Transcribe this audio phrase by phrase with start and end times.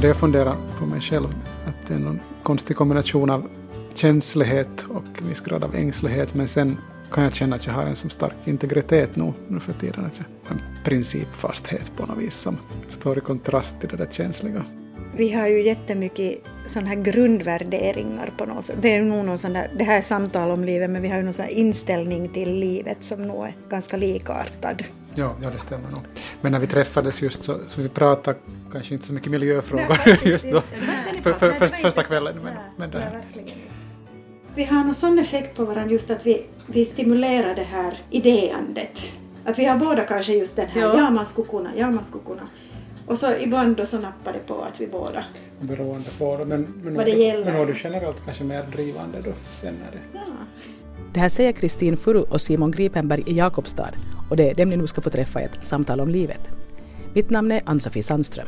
[0.00, 1.28] Det jag funderar på mig själv,
[1.66, 3.48] att det är någon konstig kombination av
[3.94, 6.76] känslighet och viss grad av ängslighet, men sen
[7.12, 10.18] kan jag känna att jag har en så stark integritet nu, nu för tiden, att
[10.18, 12.58] jag har en principfasthet på något vis som
[12.90, 14.64] står i kontrast till det där känsliga.
[15.16, 18.76] Vi har ju jättemycket sådana här grundvärderingar på något sätt.
[18.80, 21.16] Det är nog någon sån där, det här är samtal om livet, men vi har
[21.16, 24.82] ju någon sån här inställning till livet som nog är ganska likartad.
[25.14, 26.00] Ja, ja det stämmer nog.
[26.40, 28.38] Men när vi träffades just så, så vi pratade
[28.72, 30.60] kanske inte så mycket miljöfrågor Nej, just då.
[31.22, 32.34] För, för, var första kvällen.
[32.44, 33.20] Men, men det här.
[34.54, 39.16] Vi har någon sån effekt på varandra just att vi, vi stimulerar det här idéandet.
[39.44, 40.96] Att vi har båda kanske just den här, Ja.
[40.96, 42.48] ja, man skulle kunna, ja man skulle kunna.
[43.06, 45.24] Och så ibland då så nappar det på att vi båda,
[45.60, 46.44] Beroende på det.
[46.44, 47.44] Men, men, Vad nu- det gäller.
[47.44, 50.20] men nu är du generellt kanske mer drivande då sen när det ja.
[51.14, 53.90] Det här säger Kristin Furu och Simon Gripenberg i Jakobstad
[54.30, 56.50] och det är dem ni nu ska få träffa i ett samtal om livet.
[57.14, 58.46] Mitt namn är Ann-Sofie Sandström.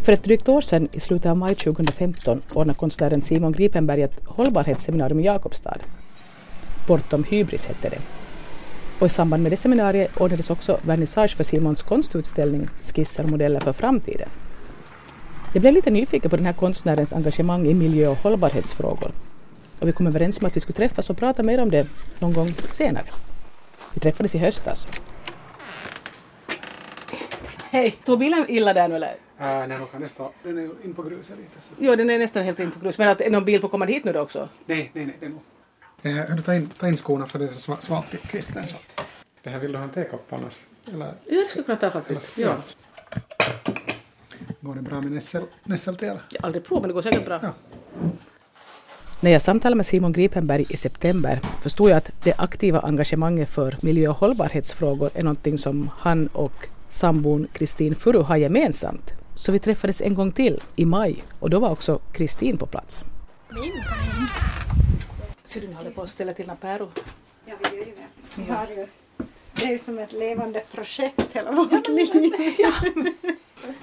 [0.00, 4.20] För ett drygt år sedan, i slutet av maj 2015, ordnade konstnären Simon Gripenberg ett
[4.24, 5.78] hållbarhetsseminarium i Jakobstad.
[6.88, 7.98] Bortom hybris hette det.
[8.98, 13.60] Och i samband med det seminariet ordnades också vernissage för Simons konstutställning Skisser och modeller
[13.60, 14.28] för framtiden.
[15.52, 19.12] Jag blev lite nyfiken på den här konstnärens engagemang i miljö och hållbarhetsfrågor
[19.78, 21.86] och vi kom överens om att vi skulle träffas och prata mer om det
[22.18, 23.06] någon gång senare.
[23.94, 24.88] Vi träffades i höstas.
[27.70, 27.96] Hej!
[28.02, 29.08] Står bilen illa där nu eller?
[29.38, 29.78] Äh, nej.
[30.42, 31.60] Den är ju in på gruset lite.
[31.68, 31.74] Så.
[31.78, 32.98] Jo, den är nästan helt in på grus.
[32.98, 34.48] Men att är någon bil på komma hit nu då också?
[34.66, 36.36] Nej, nej, nej, det är nog.
[36.36, 38.66] Du tar in, ta in skorna för det är så sva- svalt i kvisten.
[38.66, 38.76] Så.
[39.42, 40.64] Det här vill du ha en tekopp annars?
[40.92, 42.38] Eller, Ja, det skulle kunna ta faktiskt.
[42.38, 42.56] eller Ja.
[44.60, 46.18] Går det bra med nässel, nässeltel?
[46.28, 47.38] Jag har aldrig provat, men det går säkert bra.
[47.42, 47.52] Ja.
[49.20, 53.76] När jag samtalade med Simon Gripenberg i september förstod jag att det aktiva engagemanget för
[53.80, 59.12] miljö och hållbarhetsfrågor är någonting som han och sambon Kristin Furu har gemensamt.
[59.34, 63.04] Så vi träffades en gång till i maj och då var också Kristin på plats.
[65.44, 66.88] Så du håller på att ställa till några päror?
[67.44, 68.42] Ja, vi gör ju det.
[68.42, 68.86] Vi har ju,
[69.56, 72.10] det är som ett levande projekt hela vårt liv.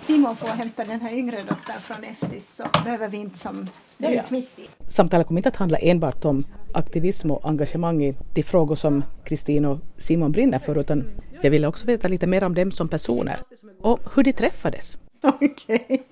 [0.05, 3.67] Simon får hämta den här yngre dottern från Eftis så behöver vi inte som
[3.97, 4.23] Ja, ja.
[4.29, 4.67] mitt i.
[4.87, 9.65] Samtalet kommer inte att handla enbart om aktivism och engagemang i de frågor som Kristin
[9.65, 11.03] och Simon brinner för utan
[11.41, 13.39] jag ville också veta lite mer om dem som personer
[13.81, 14.97] och hur de träffades.
[15.21, 16.03] Okej.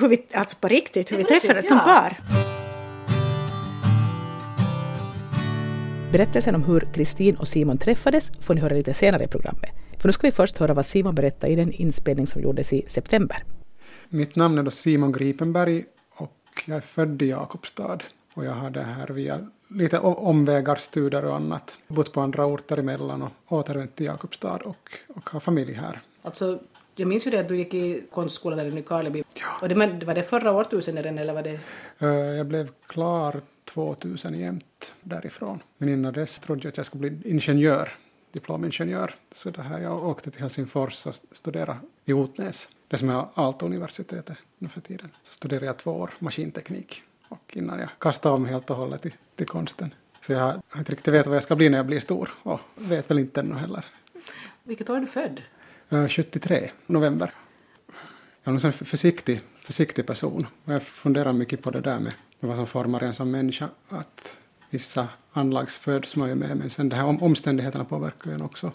[0.00, 1.84] Hur vi, alltså på riktigt, hur vi träffades som ja.
[1.84, 2.16] par.
[6.12, 9.70] Berättelsen om hur Kristin och Simon träffades får ni höra lite senare i programmet.
[9.98, 12.82] För nu ska vi först höra vad Simon berättade i den inspelning som gjordes i
[12.82, 13.36] september.
[14.08, 15.84] Mitt namn är då Simon Gripenberg
[16.16, 17.98] och jag är född i Jakobstad.
[18.34, 21.76] Och jag har det här via lite omvägar, studier och annat.
[21.88, 26.00] Bott på andra orter emellan och återvänt till Jakobstad och, och har familj här.
[26.22, 26.58] Alltså,
[26.96, 29.24] jag minns ju det att du gick i konstskolan där i Nykarleby.
[29.34, 29.46] Ja.
[29.62, 31.58] Och det, men, var det förra årtusenden eller var det...
[31.98, 35.62] Eh, Jag blev klar 2000 jämt därifrån.
[35.78, 37.92] Men innan dess trodde jag att jag skulle bli ingenjör,
[38.32, 39.14] diplomingenjör.
[39.32, 44.36] Så det här, jag åkte till Helsingfors och studerade i Otnäs, det som är Aalto-universitetet
[44.58, 45.08] nu för tiden.
[45.22, 49.14] Så studerade jag två år maskinteknik och innan jag kastade om helt och hållet till,
[49.36, 49.94] till konsten.
[50.20, 52.60] Så jag har inte riktigt vet vad jag ska bli när jag blir stor och
[52.74, 53.84] vet väl inte ännu heller.
[54.62, 55.42] Vilket år är du född?
[55.88, 57.34] Eh, 73, november.
[58.42, 60.46] Jag är sån försiktig, försiktig person.
[60.64, 63.68] Och jag funderar mycket på det där med, vad som formar en som människa.
[63.88, 64.40] Att
[64.70, 68.72] vissa anlags föds man ju med, men sen det här om, omständigheterna påverkar en också.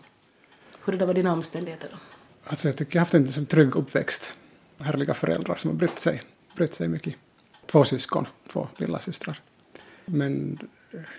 [0.85, 1.97] Hur var dina omständigheter då?
[2.43, 4.31] Alltså jag tycker jag haft en sån trygg uppväxt.
[4.77, 6.21] Härliga föräldrar som har brytt sig,
[6.55, 7.15] brytt sig mycket.
[7.65, 9.41] Två syskon, två lilla systrar.
[10.05, 10.59] Men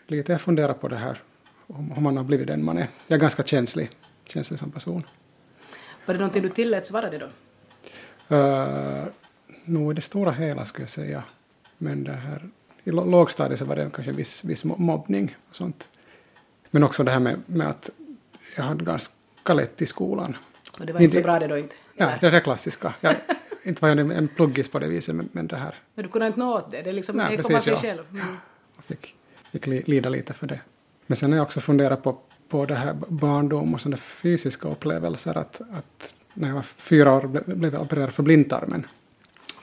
[0.06, 1.22] lite jag funderar på det här,
[1.66, 2.88] om, om man har blivit den man är.
[3.06, 3.90] Jag är ganska känslig,
[4.24, 5.06] känslig som person.
[6.06, 7.28] Var det någonting du tilläts vara det då?
[8.36, 9.06] Uh,
[9.64, 11.24] nog i det stora hela skulle jag säga.
[11.78, 12.48] Men det här,
[12.84, 15.88] i lå- lågstadiet så var det kanske viss, viss mo- mobbning och sånt.
[16.70, 17.90] Men också det här med, med att
[18.56, 20.36] jag hade ganska lätt i skolan.
[20.78, 21.74] Och det var inte så bra det då inte?
[21.96, 22.94] Nej, det är det klassiska.
[23.00, 23.14] Jag,
[23.62, 25.74] inte var jag en, pluggis på det viset, men, men det här.
[25.94, 26.82] Men du kunde inte nå åt det?
[26.82, 27.80] Det är liksom, Nej, det kom av precis, sig ja.
[27.80, 28.04] själv?
[28.10, 28.36] Mm.
[28.76, 29.14] Jag fick,
[29.52, 30.60] fick li, lida lite för det.
[31.06, 32.18] Men sen har jag också funderat på,
[32.48, 35.38] på det här barndom och sådana fysiska upplevelser.
[35.38, 38.86] Att, att när jag var fyra år ble, blev jag opererad för blindtarmen.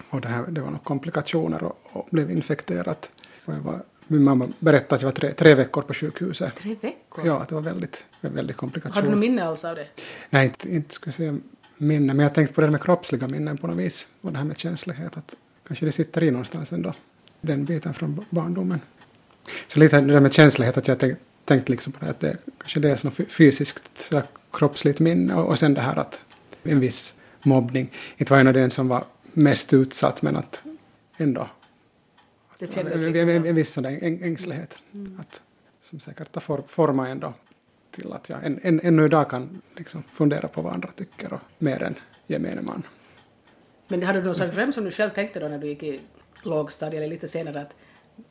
[0.09, 3.11] Och det, här, det var några komplikationer och, och blev infekterat.
[3.45, 6.55] Och jag var, min mamma berättade att jag var tre, tre veckor på sjukhuset.
[6.55, 7.27] Tre veckor?
[7.27, 9.03] Ja, det var väldigt, väldigt Har komplikation.
[9.03, 9.87] du något minne alls av det?
[10.29, 11.37] Nej, inte, inte skulle jag säga
[11.77, 14.07] minnen, men jag tänkte på det med kroppsliga minnen på något vis.
[14.21, 15.35] Och det här med känslighet, att
[15.67, 16.93] kanske det sitter i någonstans ändå.
[17.41, 18.79] Den biten från barndomen.
[19.67, 22.37] Så lite det där med känslighet, att jag tänkt, tänkt liksom på det, att det
[22.57, 24.23] kanske det är något fysiskt, sådär
[24.53, 25.33] kroppsligt minne.
[25.33, 26.21] Och, och sen det här att
[26.63, 27.13] en viss
[27.43, 27.91] mobbning.
[28.17, 29.03] Inte var jag den som var
[29.39, 30.63] mest utsatt men att
[31.17, 31.47] ändå
[32.59, 34.81] Det kändes en, liksom, en, en viss sån där äng- ängslighet.
[35.19, 35.41] Att,
[35.81, 37.33] som säkert har for, format ändå
[37.91, 41.39] till att jag än, än, ännu idag kan liksom fundera på vad andra tycker och
[41.57, 41.95] mer än
[42.27, 42.83] gemene man.
[43.87, 46.01] Men hade du någon slags dröm som du själv tänkte då när du gick i
[46.43, 47.73] lågstadiet eller lite senare att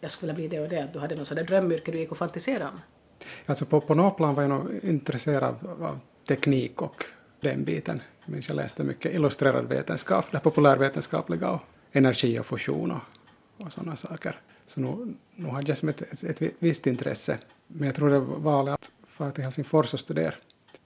[0.00, 1.98] jag skulle vilja bli det och det, att du hade någon sån där drömyrke du
[1.98, 2.80] gick och fantiserade om?
[3.46, 7.04] Alltså på, på något plan var jag nog intresserad av, av teknik och
[7.40, 8.00] den biten.
[8.28, 13.00] Minns jag läste mycket illustrerad vetenskap, det populärvetenskapliga och energi och fusion och,
[13.66, 14.40] och sådana saker.
[14.66, 17.38] Så nu, nu hade jag som ett, ett, ett visst intresse.
[17.66, 20.34] Men jag tror det var valet att fara till Helsingfors och studera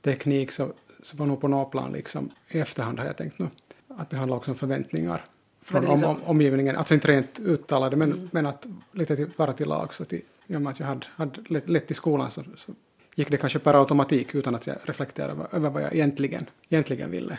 [0.03, 0.73] teknik så,
[1.03, 3.49] så var nog på något plan liksom i efterhand har jag tänkt nu
[3.89, 5.25] att det handlar också om förväntningar
[5.63, 6.77] från om, om, omgivningen.
[6.77, 9.95] Alltså inte rent uttalade men, men att lite till, vara till lag.
[9.95, 12.73] Så till, i och med att jag hade, hade lätt i skolan så, så
[13.15, 17.39] gick det kanske per automatik utan att jag reflekterade över, vad jag egentligen, egentligen ville.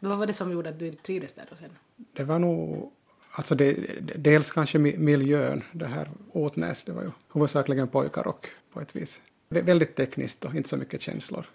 [0.00, 1.70] Men vad var det som gjorde att du inte trivdes där då sen?
[2.12, 2.92] Det var nog,
[3.32, 3.74] alltså det,
[4.16, 8.96] dels kanske mi- miljön, det här Åtnäs, det var ju huvudsakligen pojkar och på ett
[8.96, 9.20] vis
[9.50, 11.46] vä- väldigt tekniskt och inte så mycket känslor.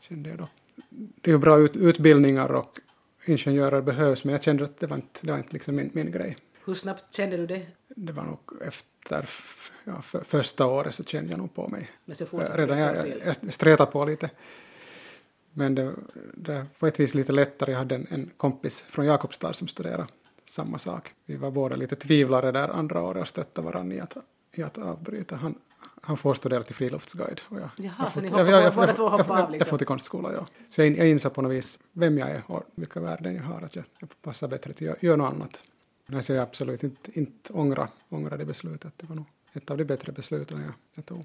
[0.00, 0.48] Kände jag då.
[0.90, 2.78] Det är ju bra ut, utbildningar och
[3.26, 6.10] ingenjörer behövs men jag kände att det var inte, det var inte liksom min, min
[6.10, 6.36] grej.
[6.64, 7.66] Hur snabbt kände du det?
[7.88, 9.28] Det var nog efter
[9.86, 11.90] ja, för, första året så kände jag nog på mig.
[12.04, 14.30] Men så Eh, Redan jag, jag, jag stretade på lite.
[15.52, 15.92] Men det,
[16.34, 17.70] det var ett vis lite lättare.
[17.72, 20.06] Jag hade en, en kompis från Jakobstad som studerade
[20.48, 21.14] samma sak.
[21.26, 24.16] Vi var båda lite tvivlare där andra året och stöttade varandra i att,
[24.52, 25.36] i att avbryta.
[25.36, 25.54] Han,
[26.02, 27.40] han får studera till friluftsguide.
[27.48, 29.10] Och jag, Jaha, jag så ni får- hoppar jag- jag- på- båda jag- två jag-
[29.10, 29.70] hoppar jag- av Jag liksom?
[29.70, 30.46] får till konstskola, ja.
[30.70, 33.60] Så jag, jag insåg på något vis vem jag är och vilka värden jag har.
[33.62, 35.64] Att jag, jag passar bättre till att göra något annat.
[36.06, 38.92] Men så jag absolut inte, inte ångra, ångra det beslutet.
[38.96, 39.24] Det var nog
[39.56, 41.24] ett av de bättre besluten jag, jag tog.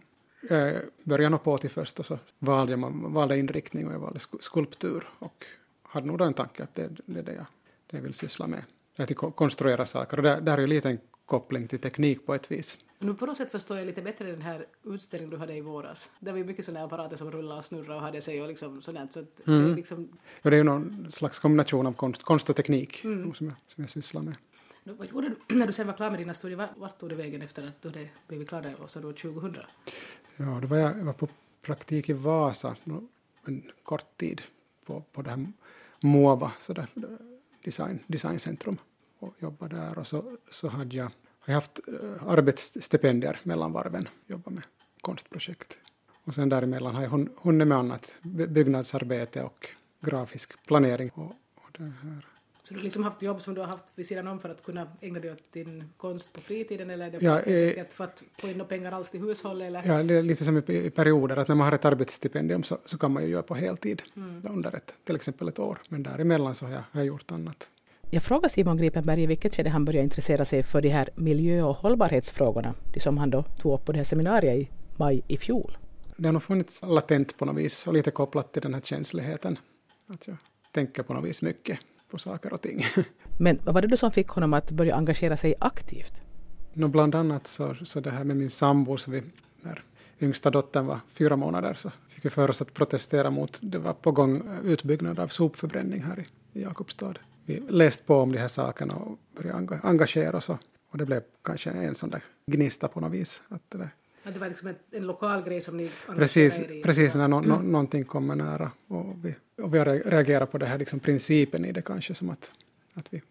[0.49, 4.19] Jag började nog på till först och så valde jag valde inriktning och jag valde
[4.19, 5.45] sku- skulptur och
[5.83, 7.45] hade nog då en tanke att det, är det jag,
[7.87, 8.63] det jag vill syssla med.
[8.97, 12.33] Att ko- konstruera saker och där, där är ju lite en koppling till teknik på
[12.35, 12.77] ett vis.
[12.99, 16.09] Nu på något sätt förstår jag lite bättre den här utställningen du hade i våras.
[16.19, 18.81] Det var ju mycket sådana apparater som rullade och snurrade och hade sig och liksom
[18.81, 19.11] sådant.
[19.13, 19.71] Så att det Mm.
[19.71, 20.09] är liksom,
[20.41, 23.33] Och det är ju någon slags kombination av konst, konst och teknik Mm.
[23.33, 24.35] som, jag, som jag sysslar med.
[24.83, 26.57] Vad gjorde du när du sen var klar med dina studier?
[26.57, 29.13] Vart, vart tog du vägen efter att du hade blivit klar där och så då
[29.13, 29.55] 2000?
[30.37, 31.27] Ja, då var jag, jag var på
[31.61, 32.75] praktik i Vasa
[33.45, 34.41] en kort tid
[34.85, 35.45] på, på det här
[36.03, 36.87] MOVA, så där,
[37.63, 38.77] design, designcentrum
[39.19, 41.11] och jobbade där och så, så hade jag, har
[41.45, 44.63] jag haft eh, arbetsstipendier mellan varven, jobbat med
[45.01, 45.79] konstprojekt.
[46.23, 49.67] Och sen däremellan har jag hun- hunnit med annat, byggnadsarbete och
[50.01, 51.09] grafisk planering.
[51.09, 52.25] Och, och det här.
[52.71, 54.63] Så du har liksom haft jobb som du har haft vid sidan om för att
[54.63, 58.23] kunna ägna dig åt din konst på fritiden eller är det Ja, eh, för att
[58.37, 59.83] få in några pengar alls till hushållet eller?
[59.87, 62.97] Ja, det är lite som i, perioder, att när man har ett arbetsstipendium så, så
[62.97, 64.45] kan man ju göra på heltid Mm.
[64.49, 65.79] under ett, till exempel ett år.
[65.89, 67.69] Men däremellan så har jag, har jag gjort annat.
[68.09, 71.63] Jag frågar Simon Gripenberg i vilket skede han började intressera sig för de här miljö
[71.63, 75.37] och hållbarhetsfrågorna, de som han då tog upp på det här seminariet i maj i
[75.37, 75.77] fjol.
[76.17, 79.59] Det har nog funnits latent på något vis och lite kopplat till den här känsligheten.
[80.07, 80.37] Att jag
[80.73, 81.79] tänker på något vis mycket
[82.11, 82.85] på saker och ting.
[83.39, 86.21] Men vad var det då som fick honom att börja engagera sig aktivt?
[86.73, 89.23] Nå, bland annat så, så det här med min sambo, så vi,
[89.61, 89.83] när
[90.19, 93.93] yngsta dottern var fyra månader så fick vi för oss att protestera mot, det var
[93.93, 97.13] på gång eh, utbyggnad av sopförbränning här i, i Jakobstad.
[97.45, 100.57] Vi läste på om de här sakerna och började enga- engagera oss och,
[100.91, 103.43] och det blev kanske en sån där gnista på något vis.
[103.49, 103.89] Att det där,
[104.23, 106.81] Att det var liksom en, en lokal grej som ni precis, i?
[106.81, 107.71] precis när nå, nå, Mm.
[107.71, 111.65] någonting kommer nära och vi, och vi har re- reagerat på det här liksom principen
[111.65, 112.51] i det kanske som att,
[112.93, 113.21] att vi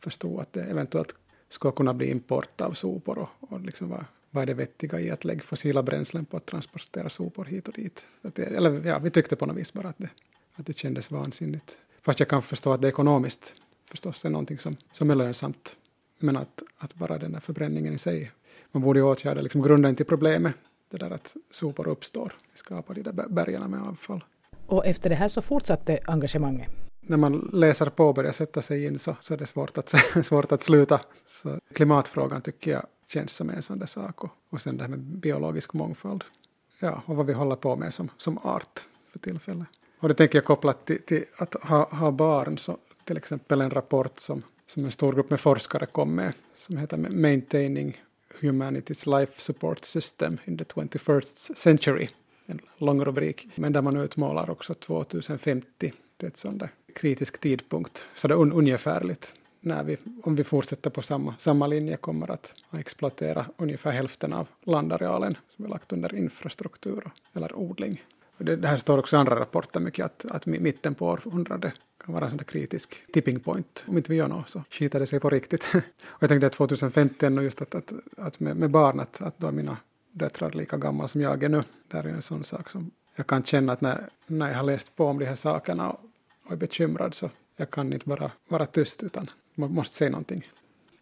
[0.00, 1.14] förstod att det eventuellt
[1.48, 5.10] skulle kunna bli import av sopor och, och liksom vad, vad är det vettiga i
[5.10, 8.06] att lägga fossila bränslen på att transportera sopor hit och dit.
[8.22, 10.08] Det, eller ja, vi tyckte på något vis bara att det,
[10.54, 11.78] att det kändes vansinnigt.
[12.02, 13.54] Fast jag kan förstå att det ekonomiskt
[13.90, 15.76] förstås är någonting som, som är lönsamt.
[16.18, 18.30] Men att, att bara den där förbränningen i sig,
[18.76, 20.54] man borde ju åtgärda liksom grunden till problemet,
[20.90, 24.24] det där att sopor uppstår, vi skapar de där ber- bergen med avfall.
[24.66, 26.68] Och efter det här så fortsatte engagemanget.
[27.00, 29.94] när man läser på och börjar sätta sig in så, så är det svårt att,
[30.22, 31.00] svårt att sluta.
[31.26, 34.24] Så klimatfrågan tycker jag känns som en sån där sak.
[34.24, 36.24] Och, och sen det här med biologisk mångfald.
[36.78, 38.80] Ja, och vad vi håller på med som, som art
[39.12, 39.66] för tillfället.
[40.00, 42.58] Och det tänker jag kopplat till, till att ha, ha barn.
[42.58, 46.76] Så till exempel en rapport som, som en stor grupp med forskare kom med som
[46.76, 48.02] heter Maintaining
[48.40, 52.08] Humanity's Life Support System in the 21st Century.
[52.46, 53.48] En lång rubrik.
[53.54, 58.04] Men där man utmålar också 2050 till ett sånt där kritisk tidpunkt.
[58.14, 59.34] Så det är un, ungefärligt.
[59.60, 64.48] När vi, om vi fortsätter på samma, samma linje kommer att exploatera ungefär hälften av
[64.62, 68.04] landarealen som är lagt under infrastruktur eller odling.
[68.38, 71.74] Det, här står också i andra rapporter mycket att, att mitten på århundradet
[72.06, 73.84] kan vara en sån där kritisk tipping point.
[73.88, 75.64] Om inte vi gör något så skiter det sig på riktigt.
[75.74, 79.38] och jag tänkte att 2050 och just att, att, att med, med barn, att, att
[79.38, 79.76] då är mina
[80.12, 81.62] döttrar lika gamla som jag är nu.
[81.88, 84.96] Det är en sån sak som jag kan känna att när, när jag har läst
[84.96, 86.00] på om de här sakerna och,
[86.46, 90.50] och är bekymrad så jag kan inte bara vara tyst utan man måste säga någonting.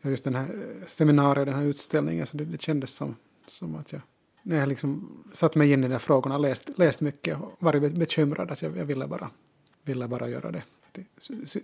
[0.02, 3.92] Just den här eh, seminariet, den här utställningen, så det, det kändes som, som att
[3.92, 4.00] jag
[4.46, 7.92] när jag liksom satt mig in i de här frågorna, läst, läst mycket och varit
[7.92, 9.30] bekymrad att jag, jag ville, bara,
[9.82, 10.62] ville bara göra det.
[10.94, 11.06] Det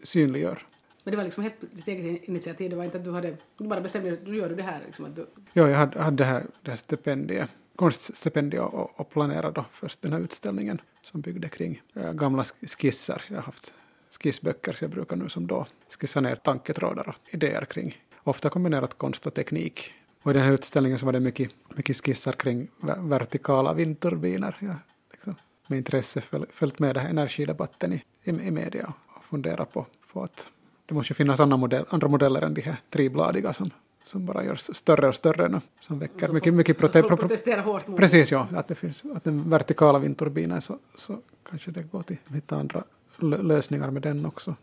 [0.03, 0.67] synliggör.
[1.05, 3.69] Men det var liksom helt ditt eget initiativ, det var inte att du hade, du
[3.69, 4.81] bara bestämde att du gör det här?
[4.87, 5.27] Liksom, att du...
[5.53, 10.03] Ja, jag hade, hade det här, det här stipendiet, konststipendiet och, och planerade då först
[10.03, 13.25] den här utställningen som byggde kring äh, gamla skisser.
[13.29, 13.75] Jag har haft
[14.21, 15.67] skissböcker så jag brukar nu som då
[16.01, 20.53] skissa ner tanketrådar och idéer kring ofta kombinerat konst och teknik och i den här
[20.53, 22.69] utställningen så var det mycket, mycket skisser kring
[22.99, 24.57] vertikala vindturbiner.
[24.61, 24.77] Jag
[25.13, 25.35] liksom,
[25.67, 28.93] med intresse föl, följt med den här energidebatten i, i, i media
[29.31, 30.51] och funderat på, på att
[30.87, 33.71] det måste finnas andra, modell, andra modeller än de här tribladiga som,
[34.05, 37.61] som bara görs större och större nu, som väcker så mycket, mycket prote pro, protestera
[37.61, 41.19] hårt mot Precis, ja, att det finns att den vertikala vindturbinen så, så
[41.51, 42.85] kanske det går till att hitta andra
[43.21, 44.55] lösningar med den också.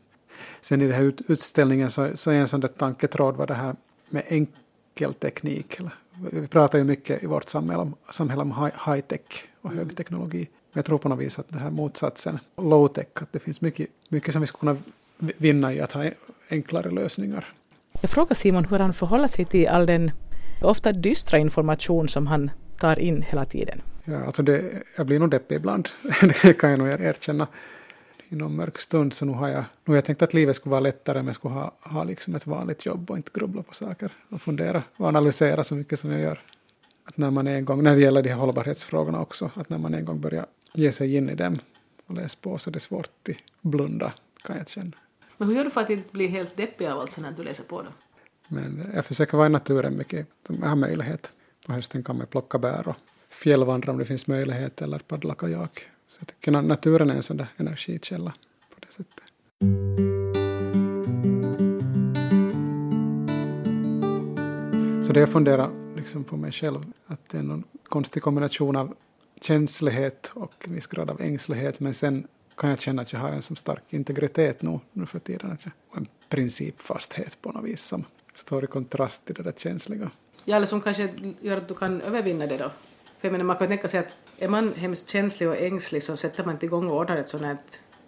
[0.62, 3.76] Sen i den här ut, utställningen så, så en sån där tanketråd var det här
[4.10, 4.50] med enk
[5.20, 5.80] teknik.
[6.32, 8.52] Vi pratar ju mycket i vårt samhälle om, samhälle om
[8.86, 10.50] high-tech och högteknologi.
[10.78, 14.34] Jag tror på något vis att det här motsatsen, low-tech, att det finns mycket, mycket
[14.34, 14.82] som vi skulle kunna
[15.18, 16.06] vinna i att ha
[16.50, 17.54] enklare lösningar.
[18.02, 20.12] Jag frågar Simon hur han förhåller sig till all den
[20.62, 23.82] ofta dystra information som han tar in hela tiden.
[24.06, 25.90] Ja, alltså det, jag blir nog deppig ibland,
[26.42, 27.48] det kan jag nog erkänna
[28.30, 30.72] i någon mörk stund så nu har jag, nu har jag tänkt att livet skulle
[30.72, 33.74] vara lättare om jag skulle ha, ha liksom ett vanligt jobb och inte grubbla på
[33.74, 36.42] saker och fundera och analysera så mycket som jag gör.
[37.06, 39.94] Att när man en gång, när det gäller de här hållbarhetsfrågorna också, att när man
[39.94, 41.60] en gång börjar ge sig in i dem
[42.06, 44.92] och läsa på så det är svårt att blunda kan jag känna.
[45.38, 47.64] Men hur gör du för att inte bli helt deppig av allt när du läser
[47.64, 47.90] på då?
[48.48, 51.34] Men jag försöker vara i naturen mycket, om jag har möjlighet.
[51.66, 52.96] På hösten kan man plocka bär och
[53.30, 57.38] fjällvandra om det finns möjlighet eller paddla kajak så jag tycker naturen är en sån
[57.38, 58.34] där energikälla
[58.70, 59.24] på det sättet.
[65.08, 68.96] Så det jag funderar liksom på mig själv, att det är någon konstig kombination av
[69.42, 72.28] känslighet och en viss grad av ängslighet, men sen
[72.58, 75.66] kan jag känna att jag har en så stark integritet nu, nu för tiden, att
[75.66, 80.12] jag, och en principfasthet på något vis som står i kontrast till det där känsliga.
[80.46, 81.10] Ja, eller som kanske
[81.42, 82.72] gör att du kan övervinna det då.
[83.20, 86.18] För jag menar, man kan tänka sig att är man hemskt känslig och ängslig så
[86.18, 87.58] sätter man inte igång och ordnar ett sånt här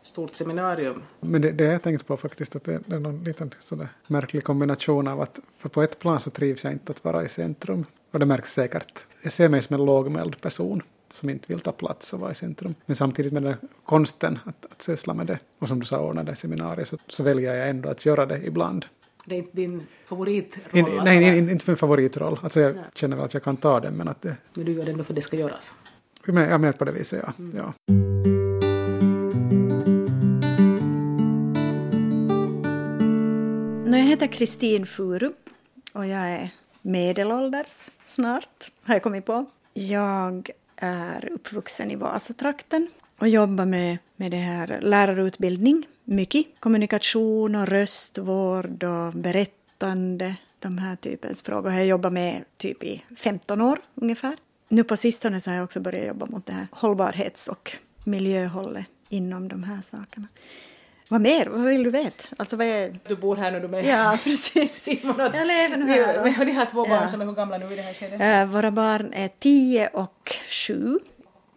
[0.03, 1.03] stort seminarium.
[1.19, 3.87] Men det, det har jag tänkt på faktiskt, att det, det är någon liten sådär
[4.07, 7.29] märklig kombination av att, för på ett plan så trivs jag inte att vara i
[7.29, 9.05] centrum, och det märks säkert.
[9.21, 10.83] Jag ser mig som en lågmäld person
[11.13, 12.75] som inte vill ta plats och vara i centrum.
[12.85, 16.23] Men samtidigt med den konsten att, att syssla med det, och som du sa, ordna
[16.23, 18.85] det seminariet, så, så väljer jag ändå att göra det ibland.
[19.25, 20.63] Det är inte din favoritroll?
[20.73, 22.39] In, nej, inte min favoritroll.
[22.43, 22.81] Alltså jag ja.
[22.95, 24.35] känner väl att jag kan ta den, men att det...
[24.53, 25.71] Men du gör det ändå för att det ska göras?
[26.25, 27.33] Jag är med på det viset, ja.
[27.39, 27.57] Mm.
[27.57, 27.73] ja.
[33.97, 35.31] Jag heter Kristin Furu
[35.93, 36.49] och jag är
[36.81, 39.45] medelålders snart, har jag kommit på.
[39.73, 40.49] Jag
[40.81, 42.87] är uppvuxen i Vasatrakten
[43.19, 46.45] och jobbar med, med det här lärarutbildning, mycket.
[46.59, 51.69] Kommunikation och röstvård och berättande, de här typens frågor.
[51.69, 54.35] har Jag jobbat med typ i 15 år ungefär
[54.69, 58.85] nu på sistone så har jag också börjat jobba mot det här hållbarhets och miljöhållet
[59.09, 60.27] inom de här sakerna.
[61.11, 61.45] Vad mer?
[61.45, 62.35] Vad vill du veta?
[62.37, 62.99] Alltså, vad är...
[63.07, 64.83] Du bor här nu, du med Ja, precis.
[64.83, 66.23] Simon jag lever nu här.
[66.23, 67.07] Vi, vi har två barn ja.
[67.07, 68.47] som är hur gamla nu i det här skedet?
[68.47, 70.99] Uh, våra barn är tio och sju.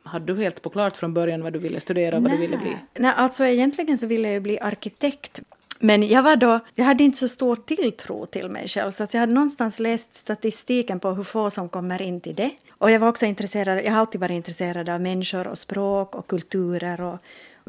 [0.04, 2.56] Hade du helt på klart från början vad du ville studera och vad du ville
[2.56, 2.76] bli?
[2.94, 5.40] Nej, alltså egentligen så ville jag bli arkitekt.
[5.78, 9.14] Men jag var då, jag hade inte så stor tilltro till mig själv så att
[9.14, 12.50] jag hade någonstans läst statistiken på hur få som kommer in till det.
[12.78, 16.26] Och jag var också intresserad, jag har alltid varit intresserad av människor och språk och
[16.26, 17.18] kulturer och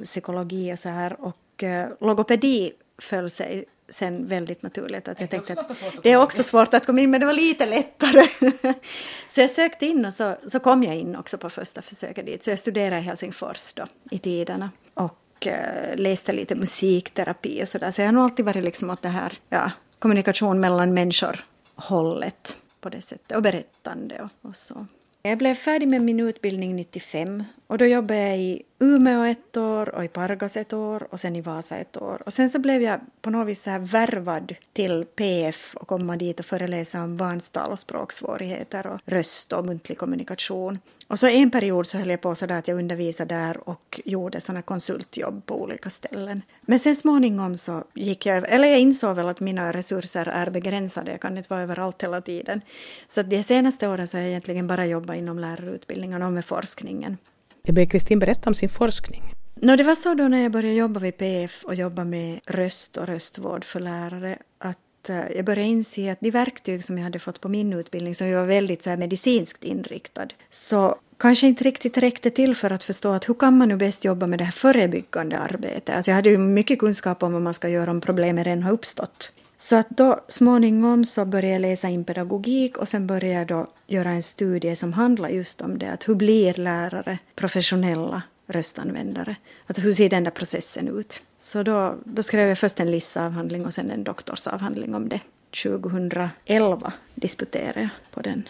[0.04, 1.22] psykologi och så här.
[1.22, 5.08] Och uh, logopedi föll sig sen väldigt naturligt.
[5.08, 7.34] Att jag det, tänkte att det är också svårt att komma in men det var
[7.34, 8.28] lite lättare.
[9.28, 12.44] så jag sökte in och så, så kom jag in också på första försöket dit.
[12.44, 14.72] Så jag studerade i Helsingfors då i tiderna.
[14.94, 17.92] Och Eh, läste lite musikterapi och sådär.
[17.92, 21.44] Så jag har nog alltid varit liksom åt det här ja, kommunikation mellan människor
[21.76, 24.86] hållet på det sättet och berättande och, och så.
[25.22, 29.96] Jag blev färdig med min utbildning 95 och då jobbade jag i Umeå ett år
[29.96, 32.22] och i Pargas ett år och sen i Vasa ett år.
[32.26, 36.18] Och sen så blev jag på något vis så här värvad till PF och komma
[36.18, 40.80] dit och föreläsa om barnstal och språksvårigheter och röst och muntlig kommunikation.
[41.08, 44.02] Och så en period så höll jag på så där att jag undervisade där och
[44.06, 46.42] gjorde sådana konsultjobb på olika ställen.
[46.62, 51.12] Men sen småningom så gick jag, eller jag insåg väl att mina resurser är begränsade,
[51.12, 52.62] jag kan inte vara överallt hela tiden.
[53.08, 57.18] Så de senaste åren så har jag egentligen bara jobbat inom lärarutbildningen och med forskningen.
[57.68, 59.34] Jag ber Kristin berätta om sin forskning.
[59.56, 62.98] No, det var så då när jag började jobba vid PF och jobba med röst
[62.98, 67.20] och röstvård för lärare att eh, jag började inse att de verktyg som jag hade
[67.20, 71.64] fått på min utbildning, som ju var väldigt så här, medicinskt inriktad, så kanske inte
[71.64, 74.46] riktigt räckte till för att förstå att hur kan man nu bäst jobba med det
[74.46, 75.96] här förebyggande arbetet.
[75.96, 78.72] Alltså jag hade ju mycket kunskap om vad man ska göra om problemen redan har
[78.72, 79.34] uppstått.
[79.64, 83.68] Så att då småningom så började jag läsa in pedagogik och sen började jag då
[83.88, 89.36] göra en studie som handlar just om det, att hur blir lärare professionella röstanvändare?
[89.68, 91.22] Att hur ser den där processen ut?
[91.38, 95.20] Så då, då skrev jag först en LIS-avhandling och sen en doktorsavhandling om det.
[95.64, 98.50] 2011 disputerade jag på den.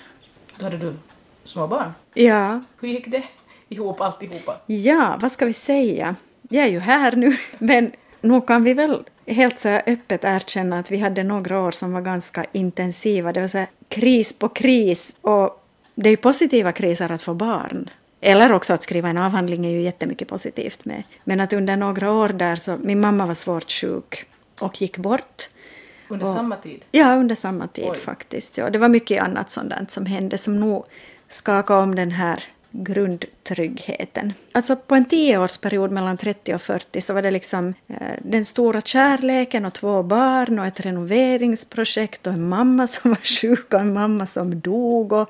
[0.59, 0.93] Då hade du
[1.43, 1.91] små barn?
[2.13, 2.63] Ja.
[2.79, 3.23] Hur gick det
[3.69, 4.55] ihop alltihopa?
[4.65, 6.15] Ja, vad ska vi säga?
[6.41, 7.91] Jag är ju här nu, men
[8.23, 12.01] nog kan vi väl helt så öppet erkänna att vi hade några år som var
[12.01, 13.33] ganska intensiva.
[13.33, 15.63] Det var så kris på kris och
[15.95, 17.89] det är ju positiva kriser att få barn.
[18.21, 21.03] Eller också att skriva en avhandling är ju jättemycket positivt med.
[21.23, 24.25] Men att under några år där så, min mamma var svårt sjuk
[24.59, 25.49] och gick bort.
[26.07, 26.85] Under och, samma tid?
[26.91, 27.97] Ja, under samma tid Oj.
[27.97, 28.57] faktiskt.
[28.57, 30.85] Ja, det var mycket annat sådant som hände som nog
[31.27, 34.33] skakade om den här grundtryggheten.
[34.51, 38.81] Alltså på en tioårsperiod mellan 30 och 40 så var det liksom eh, den stora
[38.81, 43.93] kärleken och två barn och ett renoveringsprojekt och en mamma som var sjuk och en
[43.93, 45.11] mamma som dog.
[45.11, 45.29] Och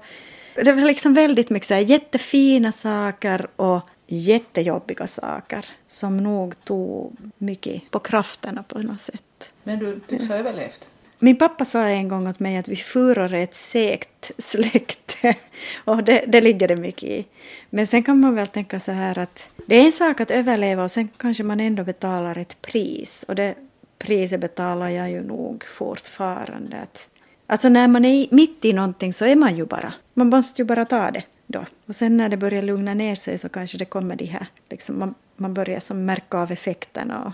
[0.55, 7.17] det var liksom väldigt mycket så här jättefina saker och jättejobbiga saker som nog tog
[7.37, 9.51] mycket på krafterna på något sätt.
[9.63, 10.89] Men du tycks ha överlevt?
[11.19, 15.02] Min pappa sa en gång åt mig att vi furor är ett segt släkte
[15.83, 17.25] och det, det ligger det mycket i.
[17.69, 20.83] Men sen kan man väl tänka så här att det är en sak att överleva
[20.83, 23.55] och sen kanske man ändå betalar ett pris och det
[23.97, 26.77] priset betalar jag ju nog fortfarande.
[26.77, 27.09] Att,
[27.47, 30.65] alltså när man är mitt i någonting så är man ju bara, man måste ju
[30.65, 31.65] bara ta det då.
[31.85, 34.99] Och sen när det börjar lugna ner sig så kanske det kommer de här, liksom
[34.99, 37.23] man, man börjar som märka av effekterna.
[37.25, 37.33] Och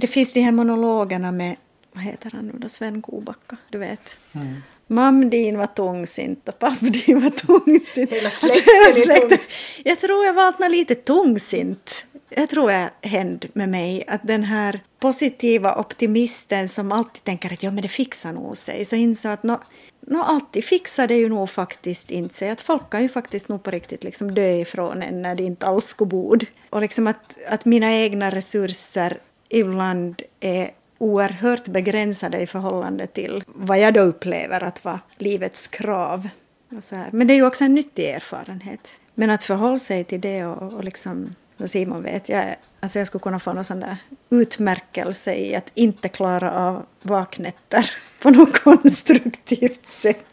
[0.00, 1.56] det finns de här monologerna med
[1.92, 4.18] vad heter han nu då, Sven Kobacka, du vet.
[4.32, 4.62] Mm.
[4.86, 8.12] Mam din var tungsint och papp din var tungsint.
[8.12, 9.38] Hela Alltså, släkten hela är släkten.
[9.84, 12.06] Jag tror jag var lite tungsint.
[12.28, 17.62] Jag tror jag hände med mig att den här positiva optimisten som alltid tänker att
[17.62, 19.60] ja, men det fixar nog sig, så insåg att nå,
[20.00, 22.50] nå, alltid fixar det ju nog faktiskt inte sig.
[22.50, 25.66] Att folk kan ju faktiskt nog på riktigt liksom dö ifrån en när det inte
[25.66, 26.46] alls går bod.
[26.70, 29.18] Och liksom att, att mina egna resurser
[29.48, 36.28] ibland är oerhört begränsade i förhållande till vad jag då upplever att vara livets krav.
[36.76, 37.08] Och så här.
[37.12, 39.00] Men det är ju också en nyttig erfarenhet.
[39.14, 43.22] Men att förhålla sig till det och, och liksom, Simon vet, jag, alltså jag skulle
[43.22, 43.96] kunna få någon sån där
[44.30, 47.90] utmärkelse i att inte klara av vaknätter
[48.22, 50.24] på något konstruktivt sätt.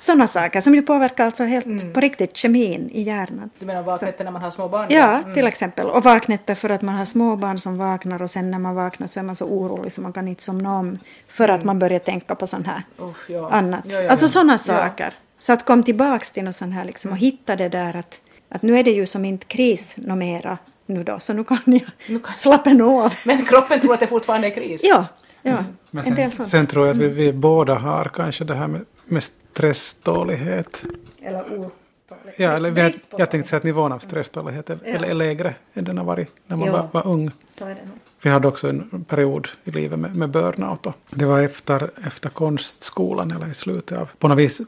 [0.00, 3.50] Sådana saker som ju påverkar alltså helt på riktigt kemin i hjärnan.
[3.58, 4.86] Du menar vaknätter när man har små barn?
[4.90, 5.34] Ja, Mm.
[5.34, 5.86] till exempel.
[5.86, 9.20] Och vaknätter för att man har småbarn som vaknar och sen när man vaknar så
[9.20, 12.34] är man så orolig så man kan inte somna om för att man börjar tänka
[12.34, 13.50] på sånt här Usch, ja.
[13.50, 13.84] annat.
[13.88, 15.14] Ja, ja, alltså sådana saker.
[15.38, 18.62] Så att kom tillbaks till något sånt här liksom och hitta det där att, att
[18.62, 20.58] nu är det ju som inte kris nå mera
[20.90, 23.14] nu då, så nu kan jag Nu kan- slappna av.
[23.24, 24.80] Men kroppen tror att det fortfarande är kris?
[24.84, 25.06] Ja,
[25.42, 25.58] ja.
[25.90, 26.48] Men en del sen, sånt.
[26.48, 30.82] sen tror jag att vi, vi båda har kanske det här med, med stresstålighet.
[31.22, 32.34] Eller otålighet.
[32.36, 35.04] Ja, eller vi, på jag tänkte säga att nivån av stresstålighet är, Ja.
[35.04, 37.30] är lägre än den har varit när man var, var ung.
[37.48, 37.98] Så är det nog.
[38.22, 40.86] Vi hade också en period i livet med, med burnout.
[41.10, 44.60] Det var efter, efter konstskolan eller i slutet av, på något vis,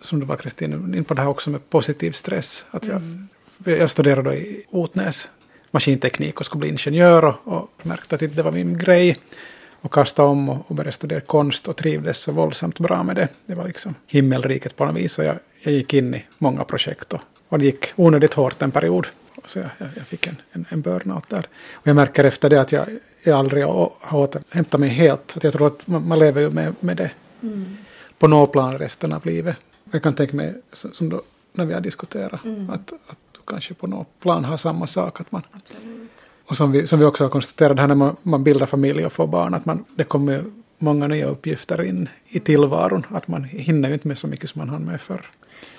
[0.00, 2.64] som du var Kristin, in på det här också med positiv stress.
[2.70, 3.02] Att jag,
[3.78, 5.28] jag studerade då i Otnäs
[5.70, 9.16] maskinteknik och skulle bli ingenjör och, och märkte att det var min grej.
[9.82, 13.28] Och kastade om och, och började studera konst och trivdes så våldsamt bra med det.
[13.46, 15.18] Det var liksom himmelriket på något vis.
[15.18, 18.70] Och jag, jag gick in i många projekt och, och det gick onödigt hårt en
[18.70, 19.06] period.
[19.46, 21.46] Så jag, jag, fick en, en, en burnout där.
[21.72, 22.86] Och jag märker efter det att jag,
[23.22, 25.36] jag aldrig har återhämtat mig helt.
[25.36, 27.10] Att jag tror att man, man lever ju med, med det
[28.18, 29.56] på något plan resten av livet.
[29.92, 33.19] Jag kan tänka mig, som då, när vi har diskuterat, att, att du
[33.50, 35.20] kanske på något plan har samma sak.
[35.20, 36.10] Att man, Absolut.
[36.46, 39.12] och som vi, som vi också har konstaterat här när man, man bildar familj och
[39.12, 40.44] får barn, att man, det kommer
[40.78, 43.06] många nya uppgifter in i tillvaron.
[43.10, 45.26] Att man hinner ju inte med så mycket som man hann med förr.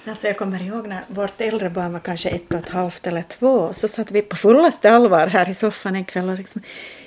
[0.06, 3.22] Alltså jag kommer ihåg när vårt äldre barn var kanske ett och ett halvt eller
[3.22, 6.62] två, så satt vi på fullaste allvar här i soffan en kväll och liksom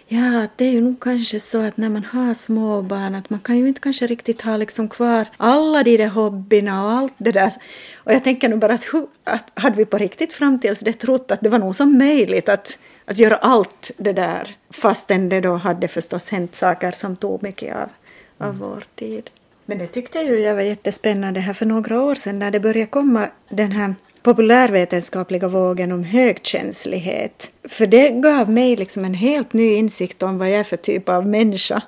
[0.07, 3.41] Ja, det är ju nog kanske så att när man har små barn att man
[3.41, 7.33] kan ju inte kanske riktigt ha liksom kvar alla de där hobbyerna och allt det
[7.33, 7.53] där.
[7.97, 8.87] Och jag tänker nog bara att,
[9.25, 12.49] att hade vi på riktigt fram tills det trott att det var nog som möjligt
[12.49, 17.43] att, att göra allt det där fastän det då hade förstås hänt saker som tog
[17.43, 17.89] mycket av,
[18.39, 18.59] av mm.
[18.59, 19.31] vår tid.
[19.67, 22.61] Men det tyckte jag ju jag var jättespännande här för några år sedan när det
[22.61, 27.51] började komma den här populärvetenskapliga vågen om högkänslighet.
[27.69, 31.09] För det gav mig liksom en helt ny insikt om vad jag är för typ
[31.09, 31.83] av människa.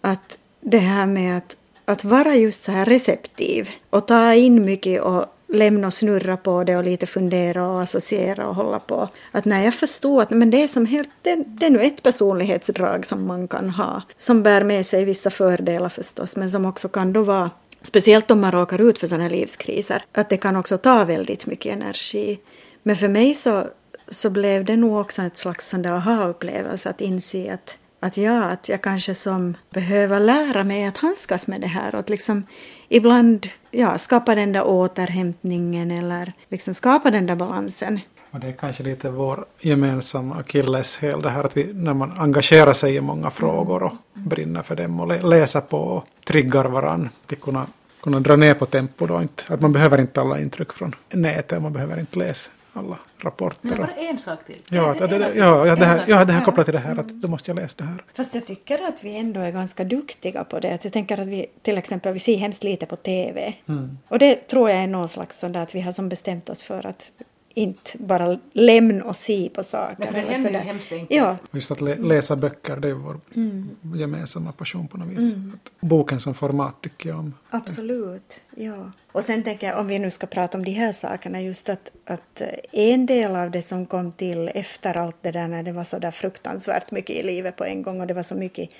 [0.00, 5.02] Att det här med att, att vara just så här receptiv och ta in mycket
[5.02, 9.08] och lämna och snurra på det och lite fundera och associera och hålla på.
[9.32, 12.02] Att när jag förstod att men det är som helt, det, det är nu ett
[12.02, 16.88] personlighetsdrag som man kan ha, som bär med sig vissa fördelar förstås, men som också
[16.88, 17.50] kan då vara
[17.82, 21.46] Speciellt om man råkar ut för sådana här livskriser, att det kan också ta väldigt
[21.46, 22.40] mycket energi.
[22.82, 23.66] Men för mig så,
[24.08, 28.44] så blev det nog också ett slags sån där aha-upplevelse att inse att, att ja,
[28.44, 32.46] att jag kanske som behöver lära mig att handskas med det här och att liksom
[32.90, 38.00] ibland ja, skapa den där återhämtningen eller liksom skapa den där balansen.
[38.30, 42.72] Och det är kanske lite vår gemensamma akilleshäl det här att vi när man engagerar
[42.72, 47.38] sig i många frågor och brinner för dem och läser på och triggar varann till
[47.38, 47.66] kunna,
[48.02, 49.42] kunna dra ner på tempo då inte.
[49.54, 53.68] Att man behöver inte alla intryck från nätet, man behöver inte läsa alla rapporter.
[53.68, 54.62] Men bara en sak till.
[54.68, 57.08] Ja, det, det, ja, ja, det här, ja, det här kopplat till det här att
[57.08, 58.04] då måste jag läsa det här.
[58.14, 60.78] Fast jag tycker att vi ändå är ganska duktiga på det.
[60.82, 63.54] Jag tänker att vi till exempel vi ser hemskt lite på TV.
[63.68, 63.98] Mm.
[64.08, 66.62] Och det tror jag är någon slags sån där att vi har som bestämt oss
[66.62, 67.12] för att
[67.54, 69.96] inte bara lämna och se på saker.
[69.98, 71.10] Nej, för det händer ju hemskt enkelt.
[71.10, 71.36] Ja.
[71.52, 73.76] Just att läsa böcker, det är vår mm.
[73.94, 75.34] gemensamma passion på något vis.
[75.34, 75.58] Mm.
[75.80, 77.34] boken som format tycker jag om.
[77.50, 78.92] Absolut, ja.
[79.12, 81.90] Och sen tänker jag, om vi nu ska prata om de här sakerna, just att,
[82.04, 85.84] att en del av det som kom till efter allt det där när det var
[85.84, 88.70] så där fruktansvärt mycket i livet på en gång och det var så mycket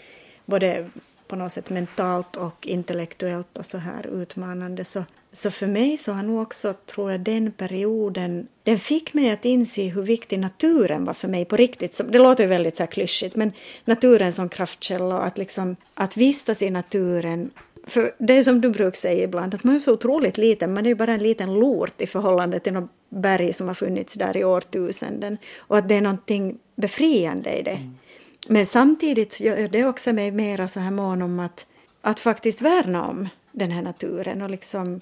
[0.47, 0.91] både
[1.31, 6.13] på något sätt mentalt och intellektuellt och så här utmanande så, så för mig så
[6.13, 11.05] har nog också, tror jag, den perioden, den fick mig att inse hur viktig naturen
[11.05, 12.01] var för mig på riktigt.
[12.09, 13.53] Det låter ju väldigt så här klyschigt, men
[13.85, 17.51] naturen som kraftkälla och att liksom, att vistas i naturen
[17.87, 20.85] för det är som du brukar säga ibland, att man är så otroligt liten, man
[20.85, 24.37] är ju bara en liten lort i förhållande till något berg som har funnits där
[24.37, 25.39] i årtusenden.
[25.59, 27.71] Och att det är någonting befriande i det.
[27.71, 27.95] Mm.
[28.53, 31.67] Men samtidigt gör det också mig mera så här mån om att,
[32.01, 35.01] att faktiskt värna om den här naturen och liksom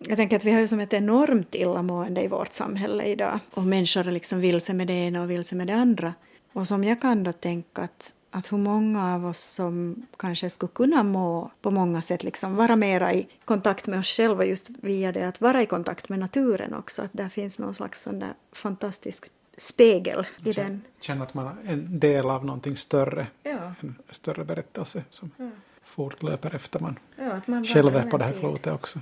[0.00, 3.62] jag tänker att vi har ju som ett enormt illamående i vårt samhälle idag och
[3.62, 6.14] människor är liksom vilse med det ena och vilse med det andra.
[6.52, 10.72] Och som jag kan då tänka att, att hur många av oss som kanske skulle
[10.72, 15.12] kunna må på många sätt, liksom vara mera i kontakt med oss själva just via
[15.12, 18.34] det att vara i kontakt med naturen också, att där finns någon slags sån där
[18.52, 20.82] fantastisk spegel i den.
[21.00, 23.74] Känna att man är en del av någonting större, ja.
[23.80, 25.50] en större berättelse som ja.
[25.84, 29.00] fortlöper efter man, ja, man själv är på det här klotet också.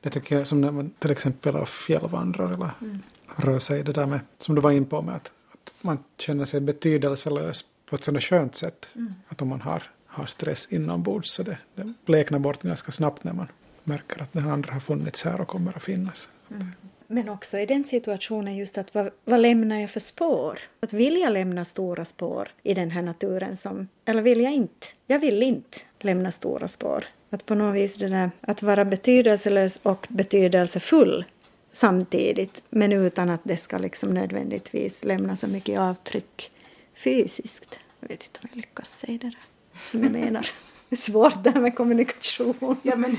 [0.00, 2.98] Det tycker jag som när man till exempel fjällvandrar eller mm.
[3.36, 6.44] rör sig det där med, som du var in på med att, att man känner
[6.44, 8.88] sig betydelselös på ett sådant skönt sätt.
[8.94, 9.14] Mm.
[9.28, 13.32] Att om man har, har stress inombords så det, det bleknar bort ganska snabbt när
[13.32, 13.46] man
[13.84, 16.28] märker att det andra har funnits här och kommer att finnas.
[16.50, 16.66] Mm.
[17.06, 20.58] Men också i den situationen just att vad, vad lämnar jag för spår?
[20.80, 24.86] Att vill jag lämna stora spår i den här naturen som, eller vill jag inte?
[25.06, 27.04] Jag vill inte lämna stora spår.
[27.30, 31.24] Att på något vis det där, att vara betydelselös och betydelsefull
[31.72, 36.50] samtidigt, men utan att det ska liksom nödvändigtvis lämna så mycket avtryck
[36.94, 37.78] fysiskt.
[38.00, 39.36] Jag vet inte om jag lyckas säga det där
[39.84, 40.50] som jag menar.
[40.88, 42.76] Det är svårt det här med kommunikation.
[42.82, 43.16] Ja, men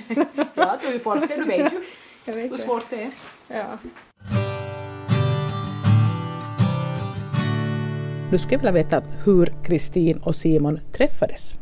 [0.56, 1.82] ja, du är ju forskare, du vet ju
[2.34, 3.12] vet hur svårt det är.
[3.48, 3.78] Ja.
[8.32, 11.54] Nu skulle jag vilja veta hur Kristin och Simon träffades.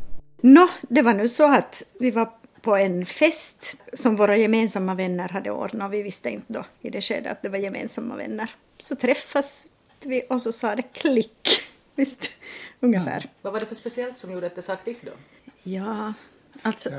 [0.41, 2.29] Nå, det var nu så att vi var
[2.61, 5.91] på en fest som våra gemensamma vänner hade ordnat.
[5.91, 8.49] Vi visste inte då i det skedet att det var gemensamma vänner.
[8.77, 9.67] Så träffas
[10.05, 11.47] vi och så sa det klick.
[11.95, 12.31] Visst,
[12.79, 13.21] ungefär.
[13.23, 13.29] Ja.
[13.41, 15.11] Vad var det för speciellt som gjorde att det sa klick då?
[15.63, 16.13] Ja,
[16.61, 16.89] alltså...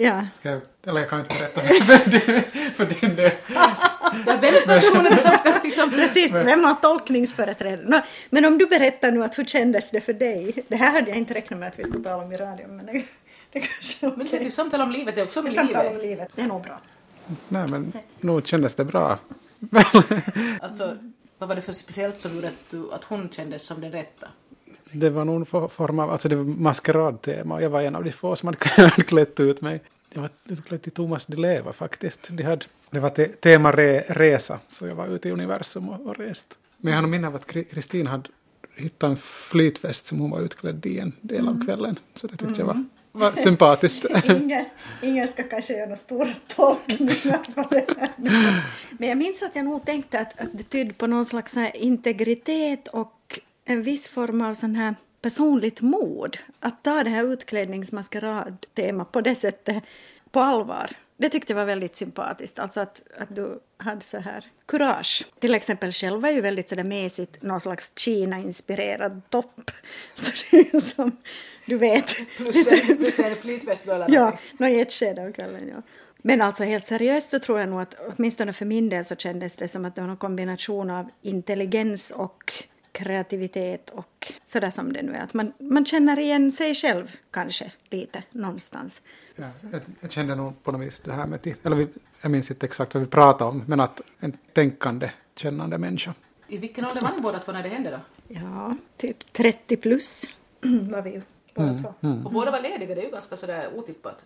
[0.00, 0.26] Ja.
[0.32, 3.30] Ska jag, eller jag kan inte berätta för din, för din del.
[4.26, 5.90] Ja, vems version är det som ska liksom...
[5.90, 7.82] Precis, vem har tolkningsföreträde?
[7.82, 10.64] No, men om du berättar nu att hur kändes det för dig?
[10.68, 12.86] Det här hade jag inte räknat med att vi skulle tala om i radion, men
[12.86, 13.04] det,
[13.52, 14.16] det kanske okay.
[14.16, 15.66] Men det är ju samtal om livet, det är också om det livet.
[15.72, 16.80] Samtal om livet, det är nog bra.
[17.48, 19.18] Nej, men nog kändes det bra.
[20.60, 20.96] alltså,
[21.38, 24.28] vad var det för speciellt som gjorde att, du, att hon kändes som den rätta?
[24.92, 28.36] Det var någon form av, alltså det var maskeradtema jag var en av de få
[28.36, 29.80] som hade klätt ut mig.
[30.12, 32.28] jag var utklädd till Thomas Di Leva faktiskt.
[32.30, 36.06] De hade, det var te, tema re, resa, så jag var ute i universum och,
[36.06, 36.58] och rest.
[36.76, 38.28] Men jag har minne av att Kristin hade
[38.76, 41.66] hittat en flytväst som hon var utklädd i en del av Mm.
[41.66, 41.98] kvällen.
[42.14, 44.04] Så det tyckte jag var, var sympatiskt.
[44.24, 44.64] ingen,
[45.02, 48.64] ingen ska kanske göra några stora tolkningar på det här.
[48.98, 52.88] Men jag minns att jag nog tänkte att, att det tydde på någon slags integritet
[52.88, 53.12] och
[53.68, 56.38] en viss form av sån här personligt mod.
[56.60, 59.84] Att ta det här utklädningsmaskeradtemat på det sättet
[60.30, 60.90] på allvar.
[61.16, 65.26] Det tyckte jag var väldigt sympatiskt, alltså att, att du hade så här kurage.
[65.38, 69.70] Till exempel själv var ju väldigt sådär mesigt, någon slags Kina-inspirerad topp.
[70.14, 71.16] Så det är som,
[71.66, 72.36] du vet.
[72.36, 75.82] Plus en, flytväst då eller Ja, nå i ett skede av kvällen, ja.
[76.18, 79.56] Men alltså helt seriöst så tror jag nog att åtminstone för min del så kändes
[79.56, 82.52] det som att det var någon kombination av intelligens och
[82.92, 85.20] kreativitet och sådär som det nu är.
[85.20, 89.02] Att man, man känner igen sig själv kanske lite någonstans.
[89.36, 91.88] Ja, jag, jag kände nog på något vis det här med, eller vi,
[92.20, 96.14] jag minns inte exakt vad vi pratade om, men att en tänkande, kännande människa.
[96.48, 98.00] I vilken ålder var ni båda två när det hände då?
[98.34, 100.24] Ja, typ 30 plus
[100.90, 101.22] var vi ju
[101.58, 102.28] båda Mm, två.
[102.28, 104.22] Och båda var lediga, det är ju ganska sådär otippat.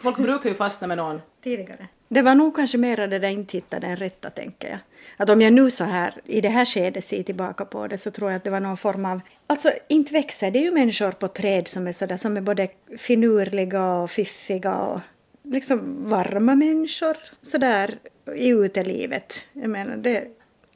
[0.00, 1.20] Folk brukar ju fastna med någon.
[1.42, 1.88] tidigare.
[2.08, 4.78] Det var nog kanske mera det där inte hitta den rätta, tänker jag.
[5.16, 8.10] Att om jag nu så här i det här skedet ser tillbaka på det så
[8.10, 9.20] tror jag att det var någon form av...
[9.46, 12.68] Alltså inte växer det ju människor på träd som är sådär som är både
[12.98, 15.00] finurliga och fiffiga och
[15.42, 17.98] liksom varma människor sådär
[18.36, 19.48] i utelivet.
[19.52, 20.24] Jag menar det,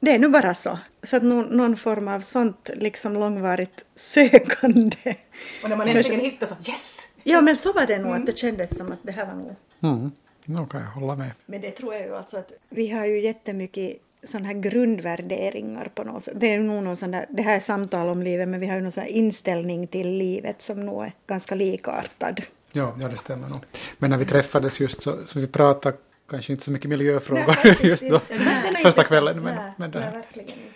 [0.01, 0.79] det är nu bara så.
[1.03, 5.15] Så att någon, någon form av sånt liksom långvarigt sökande.
[5.63, 7.07] Och när man äntligen hittar så yes!
[7.23, 9.55] Ja men så var det nog att det kändes som att det här var nog
[9.83, 10.11] Mm.
[10.45, 11.31] Nu kan jag hålla med.
[11.45, 16.03] Men det tror jag ju alltså att vi har ju jättemycket sådana här grundvärderingar på
[16.03, 16.33] något sätt.
[16.37, 18.75] Det är nog någon sån där, det här är samtal om livet, men vi har
[18.75, 22.41] ju någon sån här inställning till livet som nog är ganska likartad.
[22.71, 23.59] Ja, ja, det stämmer nog.
[23.97, 25.97] Men när vi träffades just så, så vi pratade
[26.31, 28.21] kanske inte så mycket miljöfrågor faktiskt just då.
[28.29, 30.71] Nej, Första kvällen, men, Nej, men det nej.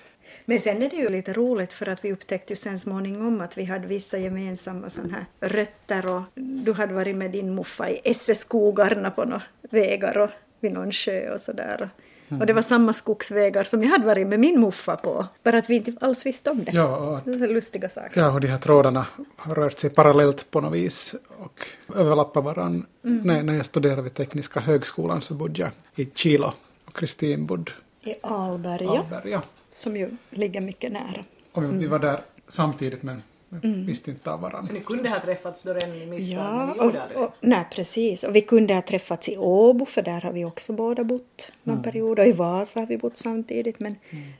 [0.46, 3.58] Men sen är det ju lite roligt för att vi upptäckte ju sen småningom att
[3.58, 8.02] vi hade vissa gemensamma sån här rötter och du hade varit med din muffa i
[8.04, 11.90] SS-skogarna på några vägar och vid någon sjö och sådär.
[12.30, 15.70] Och det var samma skogsvägar som jag hade varit med min muffa på, bara att
[15.70, 16.72] vi inte alls visste om det.
[16.74, 18.22] Ja, och att Det lustiga saker.
[18.22, 21.60] Ja, och de här trådarna har rört sig parallellt på något vis och
[21.96, 22.88] överlappar varandra.
[23.04, 23.18] Mm.
[23.24, 26.54] När, när jag studerade vid Tekniska högskolan så bodde jag i Kilo
[26.86, 27.72] och Kristin bodde
[28.04, 29.42] i Alberga, Alberga.
[29.70, 31.24] som ju ligger mycket nära.
[31.52, 31.80] Och vi, Mm.
[31.80, 33.24] vi var där samtidigt men
[33.64, 34.68] visste inte av varandra.
[34.68, 37.66] Så ni kunde ha träffats då redan i misstag, men Ja, ni gjorde och, nej
[37.72, 38.24] precis.
[38.24, 41.84] Och vi kunde ha träffats i Åbo, för där har vi också båda bott någon
[41.84, 42.20] period.
[42.20, 43.80] Och i Vasa har vi bott samtidigt.
[43.80, 43.96] Men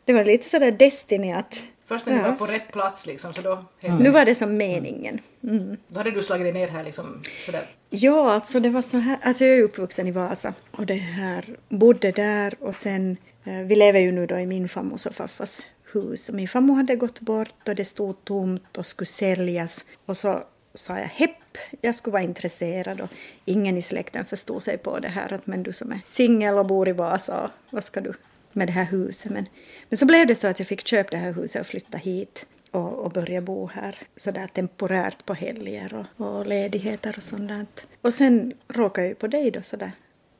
[0.06, 2.26] det var lite sådär Destiny att Först när ni Ja.
[2.30, 5.20] var på rätt plats liksom, så då, hände- nu var det som meningen.
[5.44, 5.78] Mm.
[5.88, 7.62] då hade du slagit dig ner här liksom sådär.
[7.90, 9.18] Ja, alltså det var så här.
[9.24, 13.76] Alltså jag är uppvuxen i Vasa och det här bodde där och sen, eh, vi
[13.76, 15.62] lever ju nu då i min farmors och farfars
[15.96, 20.44] hus min farmor hade gått bort och det stod tomt och skulle säljas och så
[20.74, 23.10] sa jag hepp, jag skulle vara intresserad och
[23.46, 26.66] ingen i släkten förstod sig på det här att men du som är singel och
[26.66, 28.14] bor i Vasa, vad ska du
[28.54, 29.32] med det här huset?
[29.32, 29.46] Men,
[29.90, 32.46] men så blev det så att jag fick köpa det här huset och flytta hit
[32.72, 37.66] och, och börja bo här sådär temporärt på helger och, och ledigheter och sånt där.
[38.02, 39.92] Och sen råkade jag ju på dig då sådär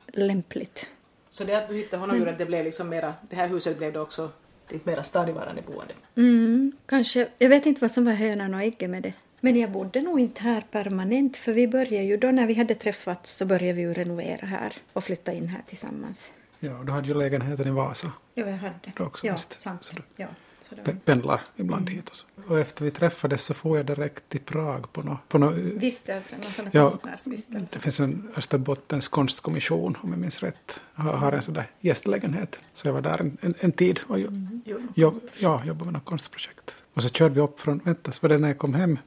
[0.06, 0.88] lämpligt.
[1.30, 3.78] Så det att du hittade honom gjorde att det blev liksom mera, det här huset
[3.78, 4.30] blev då också
[4.68, 5.94] ditt mera stadigvarande boende.
[6.16, 9.12] Mm, kanske, jag vet inte vad som var hönan och ägget med det.
[9.40, 12.74] Men jag bodde nog inte här permanent för vi började ju då när vi hade
[12.74, 16.32] träffats så började vi ju renovera här och flytta in här tillsammans.
[16.58, 18.12] Ja, du hade ju lägenheten i Vasa.
[18.34, 18.74] Ja, jag hade.
[18.96, 19.52] Du också, ja, visst.
[19.60, 19.84] sant.
[19.84, 20.26] Så du- Ja,
[20.68, 21.00] så det Pe- var.
[21.04, 22.26] Pendlar ibland hit och så.
[22.48, 25.28] Och efter vi träffades så får jag direkt till Prag på något...
[25.28, 26.82] På något Vistelse, någon sån Ja.
[26.90, 27.66] konstnärsvistelse.
[27.76, 32.60] det finns en Österbottens konstkommission, om jag minns rätt, har, har en sån där gästlägenhet.
[32.74, 34.28] Så jag var där en, en, en tid och jo,
[34.64, 36.82] Jo, jobb, ja, jobbade med något konstprojekt.
[36.94, 38.98] Och så körde vi upp från, vänta, så var det när jag kom hem,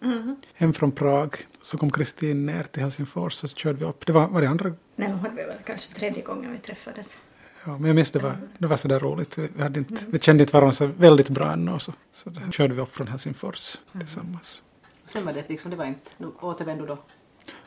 [0.54, 1.36] hem från Prag.
[1.62, 4.06] Så kom Kristin ner till Helsingfors och så körde vi upp.
[4.06, 7.18] Det var, var det andra Nej, vi väl kanske tredje gången vi träffades.
[7.66, 9.38] Ja, men jag minns det var, det var så där roligt.
[9.38, 11.72] Vi, hade inte, vi kände inte varandra så väldigt bra ännu.
[11.72, 14.62] och Så, så där körde vi upp från Helsingfors tillsammans.
[15.08, 16.98] Sen var det liksom, det var inte, du då.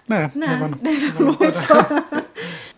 [0.06, 0.78] Nej, Nej, det var nog...
[0.80, 1.84] det var nog så.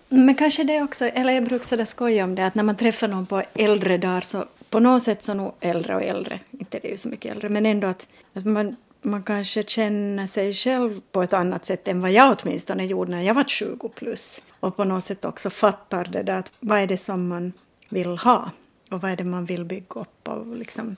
[0.08, 3.08] Men kanske det också, eller jag brukar sådär skoja om det, att när man träffar
[3.08, 6.88] någon på äldre dagar så på något sätt så nog äldre och äldre, inte det
[6.88, 11.00] är ju så mycket äldre, men ändå att, att man, man kanske känner sig själv
[11.12, 14.40] på ett annat sätt än vad jag åtminstone gjorde när jag var 20 plus.
[14.64, 17.52] Och på något sätt också fattar det där att vad är det som man
[17.88, 18.50] vill ha
[18.90, 20.96] och vad är det man vill bygga upp och liksom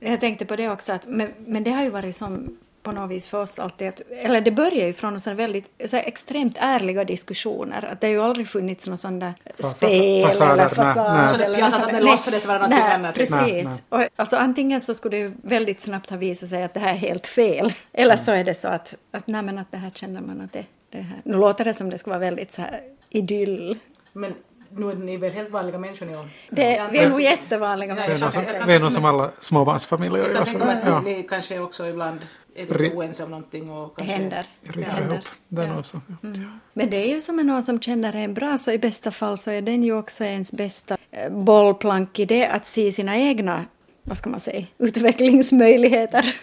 [0.00, 3.10] jag tänkte på det också, att, men, men det har ju varit som på något
[3.10, 6.56] vis för oss alltid att, eller det börjar ju från så väldigt så här extremt
[6.60, 7.88] ärliga diskussioner.
[7.92, 11.12] Att det har ju aldrig funnits någon sån där spel fasader, eller fasad.
[11.12, 11.44] nej.
[11.44, 13.14] Eller något sånt låtsades vara annat.
[13.14, 13.40] Precis.
[13.40, 13.80] Nej, nej.
[13.88, 16.92] Och, alltså antingen så skulle det ju väldigt snabbt ha visat sig att det här
[16.92, 17.72] är helt fel.
[17.92, 20.52] Eller så är det så att, att, nej, men att det här känner man att
[20.52, 21.20] det, det här.
[21.24, 23.78] Nu låter det som det ska vara väldigt så här idyll.
[24.12, 24.34] Men
[24.70, 26.12] nu är ni väl helt vanliga människor ni
[26.50, 28.66] Det, vi är nog jättevanliga människor.
[28.66, 30.24] vi är nog som alla småbarnsfamiljer.
[30.24, 32.20] Jag kan tänka mig att ja, ni kanske också ibland
[32.54, 34.14] är lite oense om någonting och kanske...
[34.14, 34.46] händer.
[34.74, 35.14] händer.
[35.14, 35.24] ihop.
[35.48, 35.74] Det är Ja.
[35.74, 36.00] nog så.
[36.22, 36.28] Ja.
[36.72, 39.50] Men det är ju som någon som känner en bra så i bästa fall så
[39.50, 43.64] är den ju också ens bästa eh, bollplank i det att se sina egna
[44.04, 46.34] vad ska man säga, utvecklingsmöjligheter.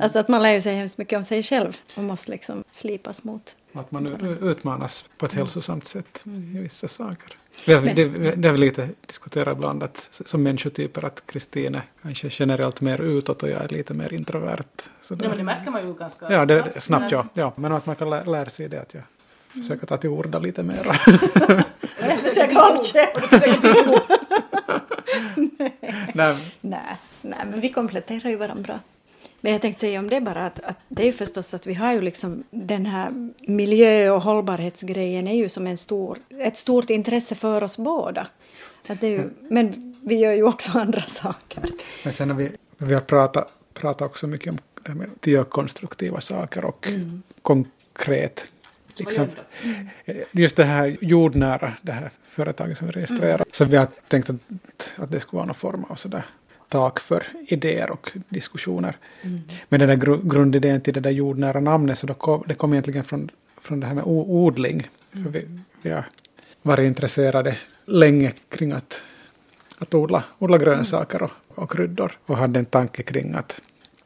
[0.00, 3.24] Alltså att man lär ju sig hemskt mycket om sig själv och måste liksom slipas
[3.24, 3.56] mot.
[3.78, 6.22] Att man u- utmanas på ett hälsosamt sätt
[6.54, 7.36] i vissa saker.
[7.66, 8.04] Vi har, det,
[8.36, 13.00] det har vi lite diskuterat ibland att som människotyper att Kristin är kanske generellt mer
[13.00, 14.64] utåt och jag är lite mer introvert.
[15.02, 17.26] Så Ja, men det märker man ju ganska Ja, det, snabbt ja.
[17.34, 17.52] ja.
[17.56, 19.02] Men att man kan lä, lära sig det att jag
[19.62, 20.84] försöker ta till orda lite mer.
[22.00, 23.40] Jag försöker hålla käften.
[26.14, 26.80] Nej, Nej,
[27.22, 28.78] nej, men vi kompletterar ju varandra bra.
[29.40, 31.74] Men jag tänkte säga om det bara att, att det är ju förstås att vi
[31.74, 36.90] har ju liksom den här miljö och hållbarhetsgrejen är ju som en stor, ett stort
[36.90, 38.28] intresse för oss båda.
[38.88, 41.62] Att det är ju, men vi gör ju också andra saker.
[42.04, 45.26] Men sen har vi, vi har pratat, pratat också mycket om det här med att
[45.26, 46.88] göra konstruktiva saker och
[47.42, 48.48] konkret.
[48.96, 49.26] Liksom,
[50.32, 53.44] just det här jordnära, det här företaget som vi registrerar.
[53.52, 54.36] Så vi har tänkt att,
[54.96, 56.26] att det skulle vara någon form av sådär
[56.68, 58.96] tak för idéer och diskussioner.
[59.68, 62.72] Men den där gru, grundidén till det där jordnära namnet så då kom, det kom
[62.72, 64.88] egentligen från, från det här med odling.
[65.12, 65.46] För vi,
[65.82, 66.04] vi har
[66.62, 69.02] varit intresserade länge kring att,
[69.78, 72.18] att odla, odla grönsaker och, och kryddor.
[72.26, 73.60] Och hade en tanke kring att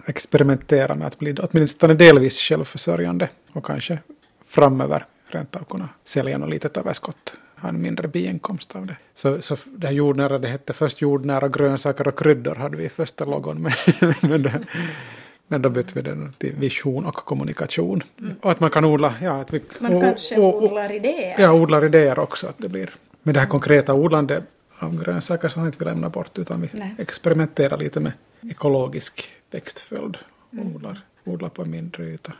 [0.06, 3.98] experimentera med att bli åtminstone delvis självförsörjande och kanske
[4.44, 8.96] framöver rent av kunna sälja något litet överskott, ha en mindre biinkomst av det.
[9.14, 12.88] Så, så det här jordnära, det hette först jordnära grönsaker och kryddor hade vi i
[12.88, 13.74] första logon med.
[14.22, 14.60] men, det,
[15.46, 18.02] men då bytte vi den till vision och kommunikation.
[18.40, 19.62] Och att man kan odla, ja, att vi...
[19.78, 21.34] Man och- kanske och- och- odlar idéer.
[21.38, 22.46] Ja, odlar idéer också.
[22.46, 22.90] Att det blir.
[23.22, 24.44] Men det här konkreta odlandet
[24.78, 26.94] av grönsaker har inte vi lämnat bort utan vi Nej.
[26.98, 28.12] experimenterar lite med
[28.50, 30.18] ekologisk växtföljd.
[30.50, 32.32] Och odlar, odlar på en mindre yta.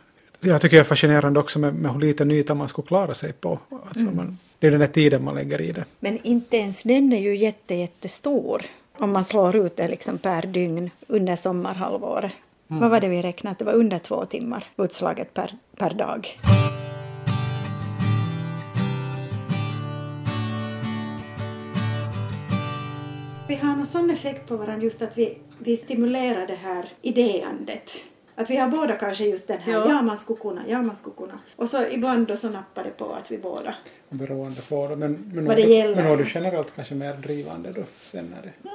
[0.45, 3.33] Jag tycker det är fascinerande också med, med hur liten yta man skulle klara sig
[3.33, 3.59] på.
[3.87, 5.85] Alltså man, det är den där tiden man lägger i det.
[5.99, 8.61] Men inte ens den är ju jätte, jättestor
[8.97, 12.31] om man slår ut det liksom per dygn under sommarhalvåret.
[12.67, 13.55] Vad var det vi räknade?
[13.59, 16.39] Det var under två timmar utslaget per, per dag.
[23.47, 27.91] Vi har någon sån effekt på varandra just att vi, vi stimulerar det här idéandet.
[28.35, 29.85] Att vi har båda kanske just den här, Ja.
[29.89, 31.39] ja, man skulle kunna, ja man skulle kunna.
[31.55, 33.75] Och så ibland då så nappar det på att vi båda
[34.09, 34.95] Beroende på det.
[34.95, 35.95] Men, men, Vad det gäller.
[35.95, 37.81] men har du generellt kanske mer drivande då?
[38.01, 38.69] Sen när det...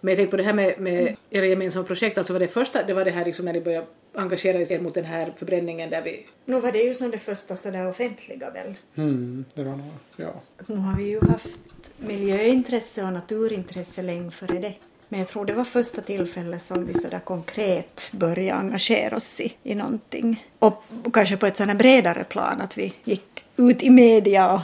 [0.00, 2.82] Men jag tänkte på det här med, med era gemensamma projekt, alltså var det första,
[2.82, 6.02] det var det här liksom när ni började engagera er mot den här förbränningen där
[6.02, 6.26] vi...
[6.44, 8.74] Nu var det ju som det första sådär offentliga väl.
[8.96, 10.32] Mm, det var nog, ja.
[10.66, 11.58] Nu har vi ju haft
[11.96, 14.74] miljöintresse och naturintresse länge före det.
[15.12, 19.54] Men jag tror det var första tillfället som vi sådär konkret började engagera oss i,
[19.62, 20.46] i någonting.
[20.58, 24.60] Och kanske på ett sådant bredare plan att vi gick ut i media och,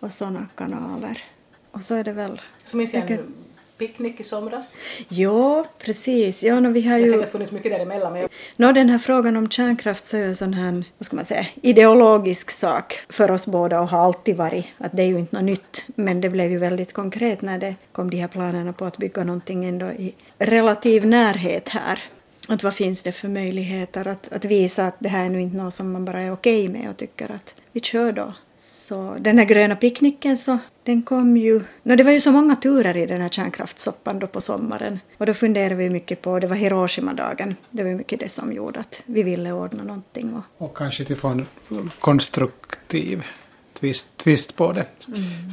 [0.00, 1.24] och sådana kanaler.
[1.70, 2.40] Och så är det väl...
[2.64, 3.34] Så minns jag en
[3.78, 4.76] picknick i somras.
[5.08, 6.44] Ja, precis.
[6.44, 7.12] Ja, no, vi har Det har ju...
[7.12, 10.34] säkert funnits mycket däremellan men Nå, den här frågan om kärnkraft så är ju en
[10.34, 14.66] sån här, vad ska man säga, ideologisk sak för oss båda och har alltid varit.
[14.78, 17.74] Att det är ju inte något nytt, men det blev ju väldigt konkret när det
[17.92, 22.02] kom de här planerna på att bygga någonting ändå i relativ närhet här.
[22.48, 25.56] Att vad finns det för möjligheter att, att visa att det här är nu inte
[25.56, 28.34] något som man bara är okej med och tycker att vi kör då.
[28.66, 31.60] Så den här gröna picknicken så, den kom ju...
[31.82, 34.98] No, det var ju så många turer i den här kärnkraftssoppan då på sommaren.
[35.18, 38.80] Och då funderade vi mycket på, det var Hiroshima-dagen, det var mycket det som gjorde
[38.80, 40.34] att vi ville ordna någonting.
[40.34, 41.46] Och, Och kanske till få en
[41.98, 43.26] konstruktiv
[43.80, 44.86] twist, twist på det.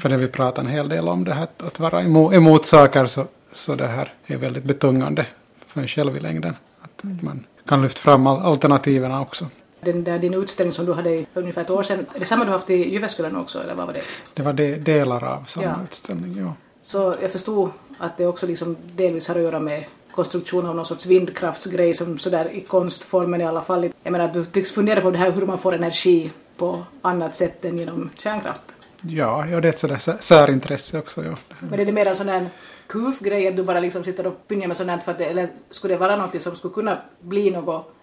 [0.02, 3.08] För det vi pratar en hel del om det här att, vara emot, emot saker
[3.08, 5.26] så, så det här är väldigt betungande
[5.68, 6.56] för en själv i längden.
[6.82, 9.48] Att man kan lyfta fram alternativen också.
[9.82, 12.46] Den där din utställning som du hade i ungefär ett år sedan, är det samma
[12.46, 14.02] du haft i Jyväskylän också eller vad var det?
[14.34, 15.76] Det var de, delar av samma Ja.
[15.84, 16.38] utställning.
[16.40, 16.54] Ja.
[16.82, 20.86] Så jag förstod att det också liksom delvis har att göra med konstruktion av någon
[20.86, 23.90] sorts vindkraftsgrej som sådär i konstformen i alla fall.
[24.04, 27.66] Jag menar du tycks fundera på det här hur man får energi på annat sätt
[27.66, 28.62] än genom kärnkraft.
[29.02, 31.24] Ja, ja, det är ett sådär sä- särintresse också.
[31.26, 31.36] Ja.
[31.60, 32.50] Men är det mer en sån där
[32.88, 35.50] kuf-grej att du bara liksom sitter och pynjar med sånt här för att det, eller
[35.70, 37.94] skulle det vara något som skulle kunna bli något?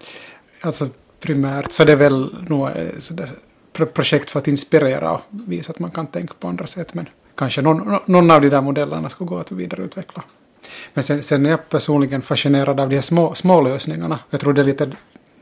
[0.60, 0.88] Alltså,
[1.20, 1.72] primärt.
[1.72, 6.06] Så det är väl nog eh, projekt för att inspirera och visa att man kan
[6.06, 6.94] tänka på andra sätt.
[6.94, 10.22] Men kanske någon, någon av de där modellerna skulle gå att vidareutveckla.
[10.94, 14.18] Men sen, sen är jag personligen fascinerad av de här små, små lösningarna.
[14.30, 14.90] Jag tror det är lite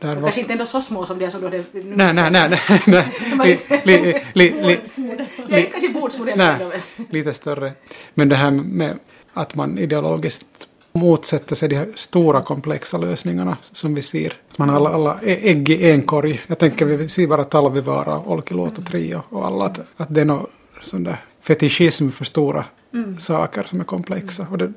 [0.00, 0.22] där var...
[0.22, 3.12] Kanske inte ändå så små som de som då det Nej, nej, nej, nej.
[3.36, 3.60] nej.
[3.84, 4.80] li, li, li,
[5.48, 6.58] ja, kanske bordsmodeller.
[6.58, 7.72] Nej, lite större.
[8.14, 8.98] Men det här med
[9.32, 14.32] att man ideologiskt motsätter sig de här stora komplexa lösningarna som vi ser.
[14.56, 16.42] Man har alla, alla ägg i en korg.
[16.46, 20.46] Jag tänker vi ser bara Talvivaara, Olkiluoto Trio och alla att, att det är någon
[20.82, 23.18] sån där fetischism för stora mm.
[23.18, 24.46] saker som är komplexa.
[24.50, 24.72] Och det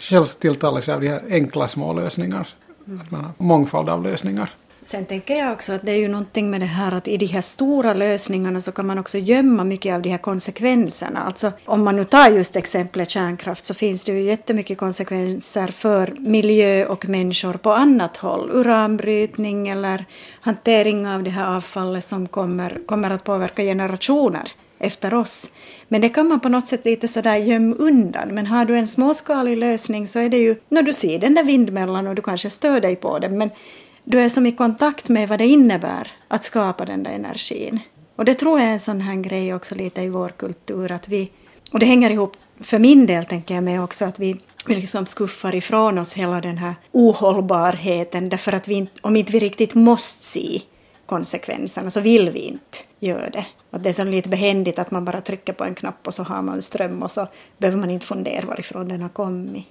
[0.00, 2.48] själv tilltalar sig av de här enkla små lösningar.
[2.86, 3.00] Mm.
[3.00, 4.50] Att man har mångfald av lösningar.
[4.84, 7.26] Sen tänker jag också att det är ju någonting med det här att i de
[7.26, 11.22] här stora lösningarna så kan man också gömma mycket av de här konsekvenserna.
[11.22, 16.14] Alltså om man nu tar just exemplet kärnkraft så finns det ju jättemycket konsekvenser för
[16.18, 18.50] miljö och människor på annat håll.
[18.52, 20.04] Uranbrytning eller
[20.40, 25.50] hantering av det här avfallet som kommer, kommer att påverka generationer efter oss.
[25.88, 28.28] Men det kan man på något sätt lite sådär gömma undan.
[28.28, 31.44] Men har du en småskalig lösning så är det ju, när du ser den där
[31.44, 33.50] vindmällan och du kanske stör dig på den, men
[34.04, 37.80] du är som i kontakt med vad det innebär att skapa den där energin.
[38.16, 41.08] Och det tror jag är en sån här grej också lite i vår kultur att
[41.08, 41.30] vi,
[41.72, 44.36] och det hänger ihop för min del tänker jag med också att vi,
[44.66, 49.38] vi liksom skuffar ifrån oss hela den här ohållbarheten därför att vi, om inte vi
[49.38, 50.60] riktigt måste se
[51.06, 53.46] konsekvenserna så vill vi inte göra det.
[53.70, 56.22] Att det är så lite behändigt att man bara trycker på en knapp och så
[56.22, 57.28] har man ström och så
[57.58, 59.66] behöver man inte fundera varifrån den har kommit.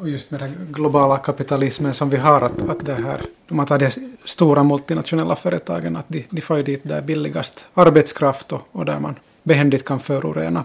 [0.00, 3.66] Och just med den globala kapitalismen som vi har, att, att det här, om man
[3.66, 3.90] tar de
[4.24, 9.00] stora multinationella företagen, att de, de får ju dit där billigast arbetskraft och, och där
[9.00, 10.64] man behändigt kan förorena.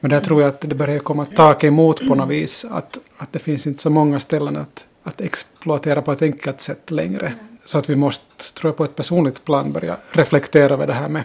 [0.00, 3.32] Men där tror jag att det börjar komma tak emot på något vis, att, att
[3.32, 7.32] det finns inte så många ställen att, att exploatera på ett enkelt sätt längre.
[7.64, 11.08] Så att vi måste, tror jag, på ett personligt plan börja reflektera över det här
[11.08, 11.22] med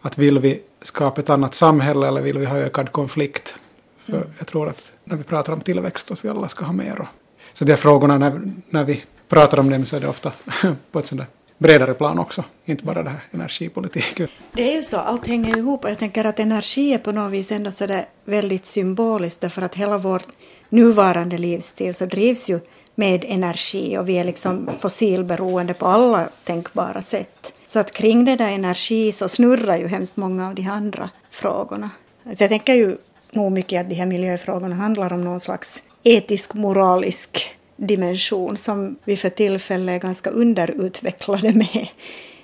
[0.00, 3.56] att vill vi skapa ett annat samhälle eller vill vi ha ökad konflikt?
[4.04, 4.28] För mm.
[4.38, 7.00] jag tror att när vi pratar om tillväxt att vi alla ska ha mer.
[7.00, 7.06] Och,
[7.52, 8.40] så de frågorna när,
[8.70, 10.32] när vi pratar om dem så är det ofta
[10.92, 11.28] på ett sånt där
[11.58, 14.28] bredare plan också, inte bara det här energipolitiken.
[14.52, 17.32] Det är ju så, allt hänger ihop och jag tänker att energi är på något
[17.32, 20.22] vis ändå så där väldigt symboliskt därför att hela vår
[20.68, 22.60] nuvarande livsstil så drivs ju
[22.94, 27.52] med energi och vi är liksom fossilberoende på alla tänkbara sätt.
[27.66, 31.90] Så att kring det där energi så snurrar ju hemskt många av de andra frågorna.
[32.38, 32.96] Jag tänker ju
[33.34, 39.28] nog mycket att de här miljöfrågorna handlar om någon slags etisk-moralisk dimension som vi för
[39.28, 41.88] tillfället är ganska underutvecklade med.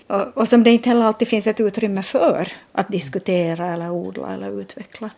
[0.07, 4.35] Och, och som det inte heller alltid finns ett utrymme för att diskutera eller odla
[4.35, 5.11] eller utveckla.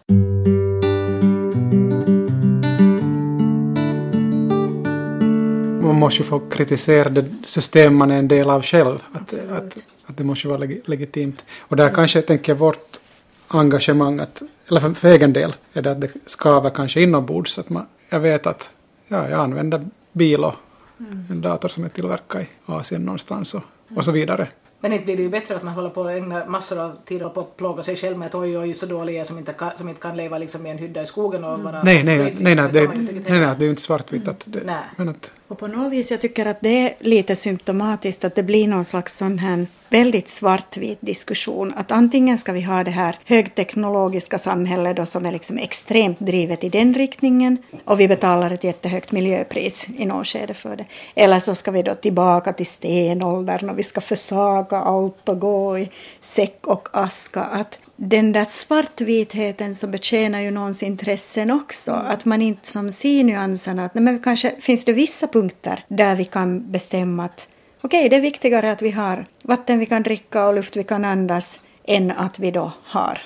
[5.83, 8.99] Man måste ju få kritisera det system man är en del av själv.
[9.13, 11.45] Att, att, att det måste vara legitimt.
[11.59, 13.01] Och där kanske, tänker jag, vårt
[13.49, 14.43] engagemang, att,
[14.73, 17.59] eller för, för egen del, är det att det skaver kanske inombords.
[17.59, 18.73] Att man, jag vet att
[19.09, 20.55] ja, jag använder bil och
[21.01, 21.25] mm.
[21.31, 23.63] en dator som är tillverkad i Asien någonstans och,
[23.97, 24.49] och så vidare.
[24.81, 27.21] Men inte blir det ju bättre att man håller på att ägna massor av tid
[27.35, 29.71] på att plåga sig själv med att oj, oj, så dålig jag som inte kan,
[29.79, 31.83] som inte kan leva liksom i en hydda i skogen och vara...
[31.83, 34.29] Nej, nej, nej, nej, nej, det, nej, nej, det är ju inte svartvitt.
[34.29, 34.81] Att det.
[34.97, 38.43] Men att, och på något vis jag tycker att det är lite symptomatiskt att det
[38.43, 41.75] blir någon slags sån här väldigt svartvit diskussion.
[41.77, 46.65] Att antingen ska vi ha det här högteknologiska samhället då som är liksom extremt drivet
[46.65, 50.85] i den riktningen och vi betalar ett jättehögt miljöpris i något skede för det.
[51.15, 55.79] Eller så ska vi då tillbaka till stenåldern och vi ska försaga allt och gå
[55.79, 55.91] i
[56.21, 57.43] säck och aska.
[57.43, 61.93] Att den där svartvitheten så betjänar ju någons intressen också.
[61.93, 63.85] Att man inte som ser nyanserna.
[63.85, 67.49] Att, nej, men kanske finns det vissa punkter där vi kan bestämma att
[67.81, 70.85] okej, okay, det är viktigare att vi har vatten vi kan dricka och luft vi
[70.85, 73.19] kan andas än att vi då har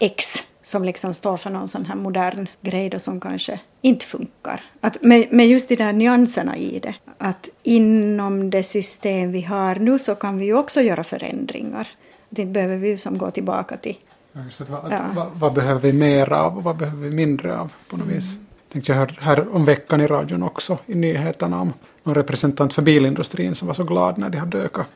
[0.00, 4.64] X som liksom står för någon sån här modern grej då som kanske inte funkar.
[4.80, 9.74] Att med, med just de där nyanserna i det, att inom det system vi har
[9.74, 11.88] nu så kan vi ju också göra förändringar.
[12.30, 13.96] Inte behöver vi ju som gå tillbaka till
[14.42, 15.00] Just vad, ja.
[15.14, 18.16] vad, vad, behöver vi mer av och vad behöver vi mindre av på något mm.
[18.16, 18.38] vis.
[18.72, 21.72] Tänkte jag hörde här om veckan i radion också i nyheterna om
[22.02, 24.86] någon representant för bilindustrin som var så glad när de hade ökat,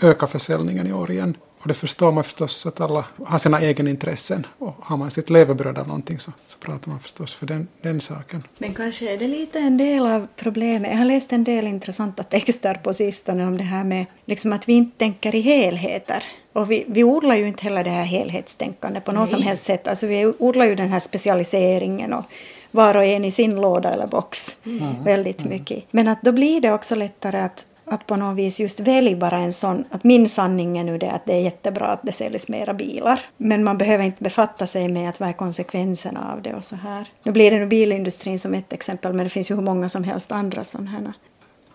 [0.00, 1.36] ökat försäljningen i år igen.
[1.58, 5.76] Och det förstår man förstås att alla har sina egenintressen och har man sitt levebröd
[5.76, 8.42] eller någonting så, så pratar man förstås för den, den saken.
[8.58, 10.90] Men kanske är det lite en del av problemet.
[10.90, 14.68] Jag har läst en del intressanta texter på sistone om det här med liksom att
[14.68, 16.24] vi inte tänker i helheter.
[16.52, 19.88] Och vi, vi odlar ju inte heller det här helhetstänkandet på något som helst sätt.
[19.88, 22.24] Alltså vi odlar ju den här specialiseringen och
[22.70, 25.04] var och en i sin låda eller box mm.
[25.04, 25.84] väldigt mycket.
[25.90, 29.38] Men att då blir det också lättare att att på något vis just välja bara
[29.38, 32.48] en sån, att min sanning är nu det att det är jättebra att det säljs
[32.48, 33.20] mera bilar.
[33.36, 36.76] Men man behöver inte befatta sig med att vad är konsekvenserna av det och så
[36.76, 37.08] här.
[37.22, 40.04] Nu blir det nu bilindustrin som ett exempel, men det finns ju hur många som
[40.04, 41.12] helst andra sådana här.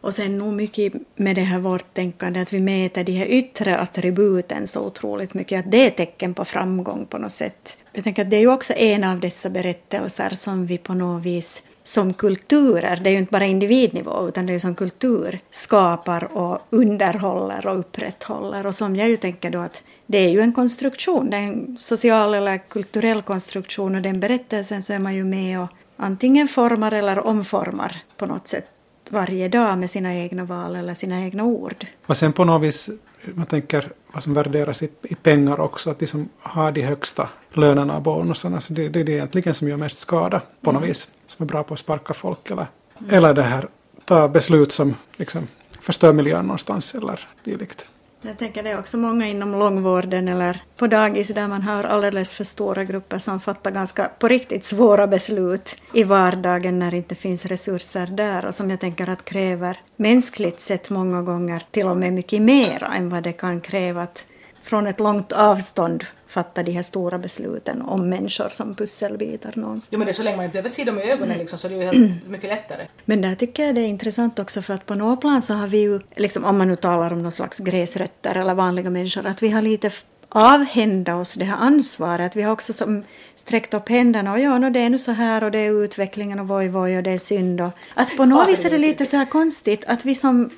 [0.01, 3.78] Och sen nog mycket med det här vårt tänkande att vi mäter de här yttre
[3.78, 7.78] attributen så otroligt mycket, att det är tecken på framgång på något sätt.
[7.93, 11.24] Jag tänker att det är ju också en av dessa berättelser som vi på något
[11.24, 16.38] vis som kulturer, det är ju inte bara individnivå utan det är som kultur, skapar
[16.38, 18.65] och underhåller och upprätthåller.
[18.65, 21.77] Och som jag ju tänker då att det är ju en konstruktion, det är en
[21.79, 26.91] social eller kulturell konstruktion och den berättelsen så är man ju med och antingen formar
[26.91, 28.67] eller omformar på något sätt
[29.09, 31.86] varje dag med sina egna val eller sina egna ord.
[32.05, 32.89] Och sen på något vis,
[33.34, 37.30] man tänker vad som värderas i, i pengar också, att de som har de högsta
[37.53, 40.80] lönerna och bonusarna, så det, det är det egentligen som gör mest skada på något
[40.80, 40.88] mm.
[40.88, 42.66] vis, som är bra på att sparka folk eller,
[42.99, 43.14] mm.
[43.14, 43.68] eller det här,
[44.05, 45.47] ta beslut som liksom
[45.82, 47.89] förstör miljön någonstans eller dylikt.
[48.24, 52.34] Jag tänker det är också många inom långvården eller på dagis där man har alldeles
[52.34, 57.16] för stora grupper som fattar ganska på riktigt svåra beslut i vardagen när det inte
[57.16, 61.97] finns resurser där och som jag tänker att kräver mänskligt sett många gånger till och
[61.97, 64.26] med mycket mera än vad det kan kräva att
[64.62, 69.89] från ett långt avstånd fatta de här stora besluten om människor som pusselbitar någonstans.
[69.91, 71.68] Jo men det är så länge man inte behöver se dem i ögonen liksom, så
[71.68, 72.88] det är ju helt mycket lättare.
[73.06, 75.68] Men där tycker jag det är intressant också för att på något plan så har
[75.68, 79.43] vi ju, liksom, om man nu talar om någon slags gräsrötter eller vanliga människor, att
[79.43, 79.91] vi har lite
[80.32, 82.36] avhända oss det här ansvaret.
[82.36, 83.03] Vi har också som
[83.36, 86.39] sträckt upp händerna och ja, no, det är nu så här och det är utvecklingen
[86.39, 87.61] och voj voj och det är synd.
[87.61, 90.49] Och att på något vis är det lite så här konstigt att vi som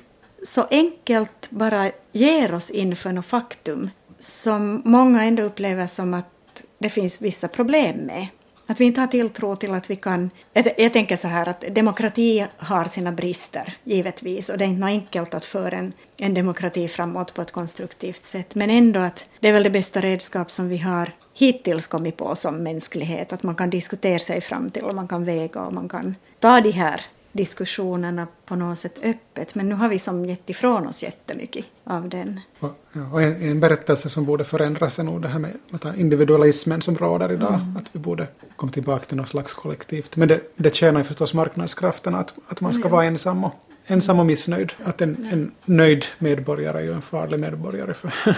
[0.42, 6.88] så enkelt bara ger oss inför något faktum som många ändå upplever som att det
[6.88, 8.26] finns vissa problem med.
[8.66, 10.30] Att vi inte har tilltro till att vi kan...
[10.52, 14.86] Jag, jag tänker så här att demokrati har sina brister, givetvis, och det är inte
[14.86, 19.48] enkelt att föra en, en demokrati framåt på ett konstruktivt sätt, men ändå att det
[19.48, 23.54] är väl det bästa redskap som vi har hittills kommit på som mänsklighet, att man
[23.54, 27.00] kan diskutera sig fram till och man kan väga och man kan ta de här
[27.34, 29.54] diskussionerna på något sätt öppet.
[29.54, 32.40] Men nu har vi som gett ifrån oss jättemycket av den.
[32.60, 32.70] Och,
[33.12, 36.96] och en, en, berättelse som borde förändras är nog det här med, med individualismen som
[36.96, 37.54] råder idag.
[37.54, 37.76] Mm.
[37.76, 38.26] Att vi borde
[38.64, 40.16] komma tillbaka till något slags kollektivt.
[40.16, 42.92] Men det, det tjänar ju förstås marknadskrafterna att, att man ska mm.
[42.92, 43.54] vara ensam och,
[43.86, 44.72] ensam och missnöjd.
[44.84, 47.94] Att en, en nöjd medborgare är ju en farlig medborgare.
[47.94, 48.12] För.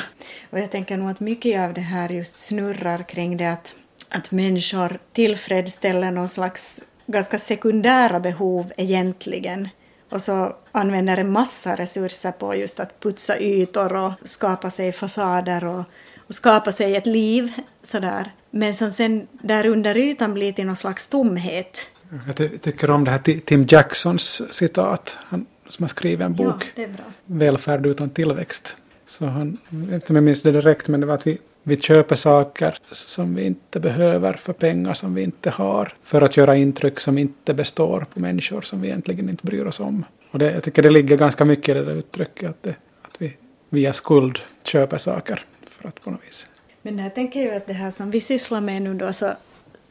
[0.50, 3.74] och jag tänker nog att mycket av det här just snurrar kring det att,
[4.08, 9.68] att människor tillfredsställer någon slags ganska sekundära behov egentligen
[10.10, 15.64] och så använder en massa resurser på just att putsa ytor och skapa sig fasader
[15.64, 15.84] och,
[16.28, 17.52] och skapa sig ett liv
[17.86, 18.32] sådär.
[18.50, 21.90] Men som sen där under ytan blir till någon slags tomhet.
[22.26, 26.72] Jag ty tycker om det här Tim Jacksons citat, han, som har skrivit en bok,
[26.74, 26.86] ja,
[27.24, 28.76] Välfärd utan tillväxt.
[29.06, 31.38] Så han, jag vet inte om jag minns det direkt, men det var att vi
[31.68, 35.92] vi köper saker som vi inte behöver för pengar som vi inte har.
[36.02, 39.80] För att göra intryck som inte består på människor som vi egentligen inte bryr oss
[39.80, 40.04] om.
[40.30, 43.22] Och det, jag tycker det ligger ganska mycket i det där uttrycket att, det, att
[43.22, 43.36] vi
[43.68, 46.46] via skuld köper saker för att på något vis.
[46.86, 49.32] Men jag tänker ju att det här som vi sysslar med nu då så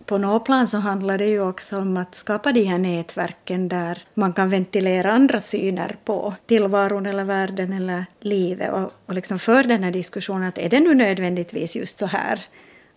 [0.05, 4.03] på något plan så handlar det ju också om att skapa de här nätverken där
[4.13, 9.63] man kan ventilera andra syner på tillvaron eller världen eller livet och, och liksom för
[9.63, 12.45] den här diskussionen att är det nu nödvändigtvis just så här?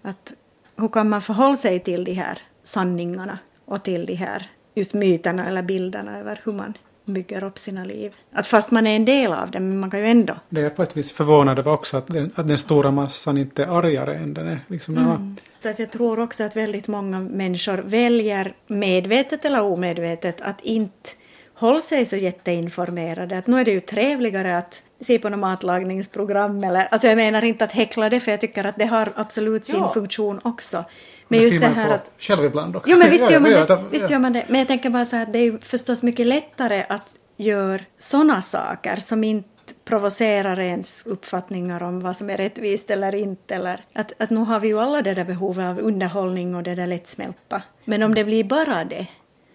[0.02, 0.32] Att
[0.76, 5.48] hur kan man förhålla sig till de här sanningarna och till de här just myterna
[5.48, 6.74] eller bilderna över hur man
[7.14, 8.14] bygger upp sina liv.
[8.32, 10.36] Att fast man är en del av det, men man kan ju ändå.
[10.48, 13.78] Det är på ett vis förvånande också att den, att den stora massan inte är
[13.78, 14.60] argare än den är.
[14.66, 15.36] Liksom mm.
[15.62, 21.10] Så att jag tror också att väldigt många människor väljer medvetet eller omedvetet att inte
[21.54, 23.38] hålla sig så jätteinformerade.
[23.38, 27.44] Att nu är det ju trevligare att se på något matlagningsprogram eller, alltså jag menar
[27.44, 29.92] inte att häckla det för jag tycker att det har absolut sin ja.
[29.94, 30.84] funktion också.
[31.28, 32.10] Men just det här att...
[32.18, 32.92] Själv ibland också.
[32.92, 33.84] Jo men visst gör man det.
[33.90, 34.44] Visst gör man det.
[34.48, 37.80] Men jag tänker bara så här att det är ju förstås mycket lättare att göra
[37.98, 39.48] sådana saker som inte
[39.84, 43.54] provocerar ens uppfattningar om vad som är rättvist eller inte.
[43.54, 46.74] Eller att, att nu har vi ju alla det där behovet av underhållning och det
[46.74, 47.62] där lättsmälta.
[47.84, 49.06] Men om det blir bara det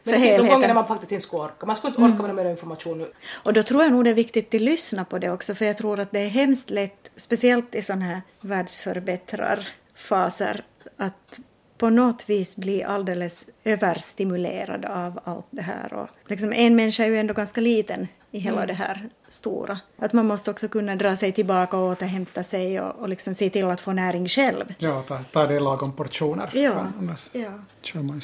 [0.03, 1.65] men det finns gånger när man faktiskt inte skulle orka.
[1.65, 3.11] Man skulle inte orka med mer information nu.
[3.43, 5.77] Och då tror jag nog det är viktigt att lyssna på det också, för jag
[5.77, 10.63] tror att det är hemskt lätt, speciellt i sådana här världsförbättrarfaser,
[10.97, 11.39] att
[11.77, 15.93] på något vis bli alldeles överstimulerad av allt det här.
[15.93, 18.67] Och liksom en människa är ju ändå ganska liten i hela mm.
[18.67, 19.79] det här stora.
[19.97, 23.49] Att man måste också kunna dra sig tillbaka och återhämta sig och, och liksom se
[23.49, 24.73] till att få näring själv.
[24.77, 26.49] Ja, ta, ta det lagom portioner.
[26.53, 26.87] Ja.
[26.99, 27.51] Annars ja.
[27.81, 28.21] kör man i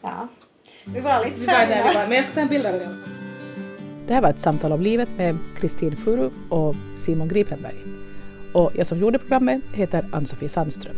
[0.00, 0.28] Ja.
[0.94, 2.04] Vi var lite färdiga.
[2.08, 2.96] Men jag ska ta en bild av det.
[4.06, 7.76] Det här var ett samtal om livet med Kristin Furu och Simon Gripenberg.
[8.52, 10.96] Och jag som gjorde programmet heter Ann-Sofie Sandström.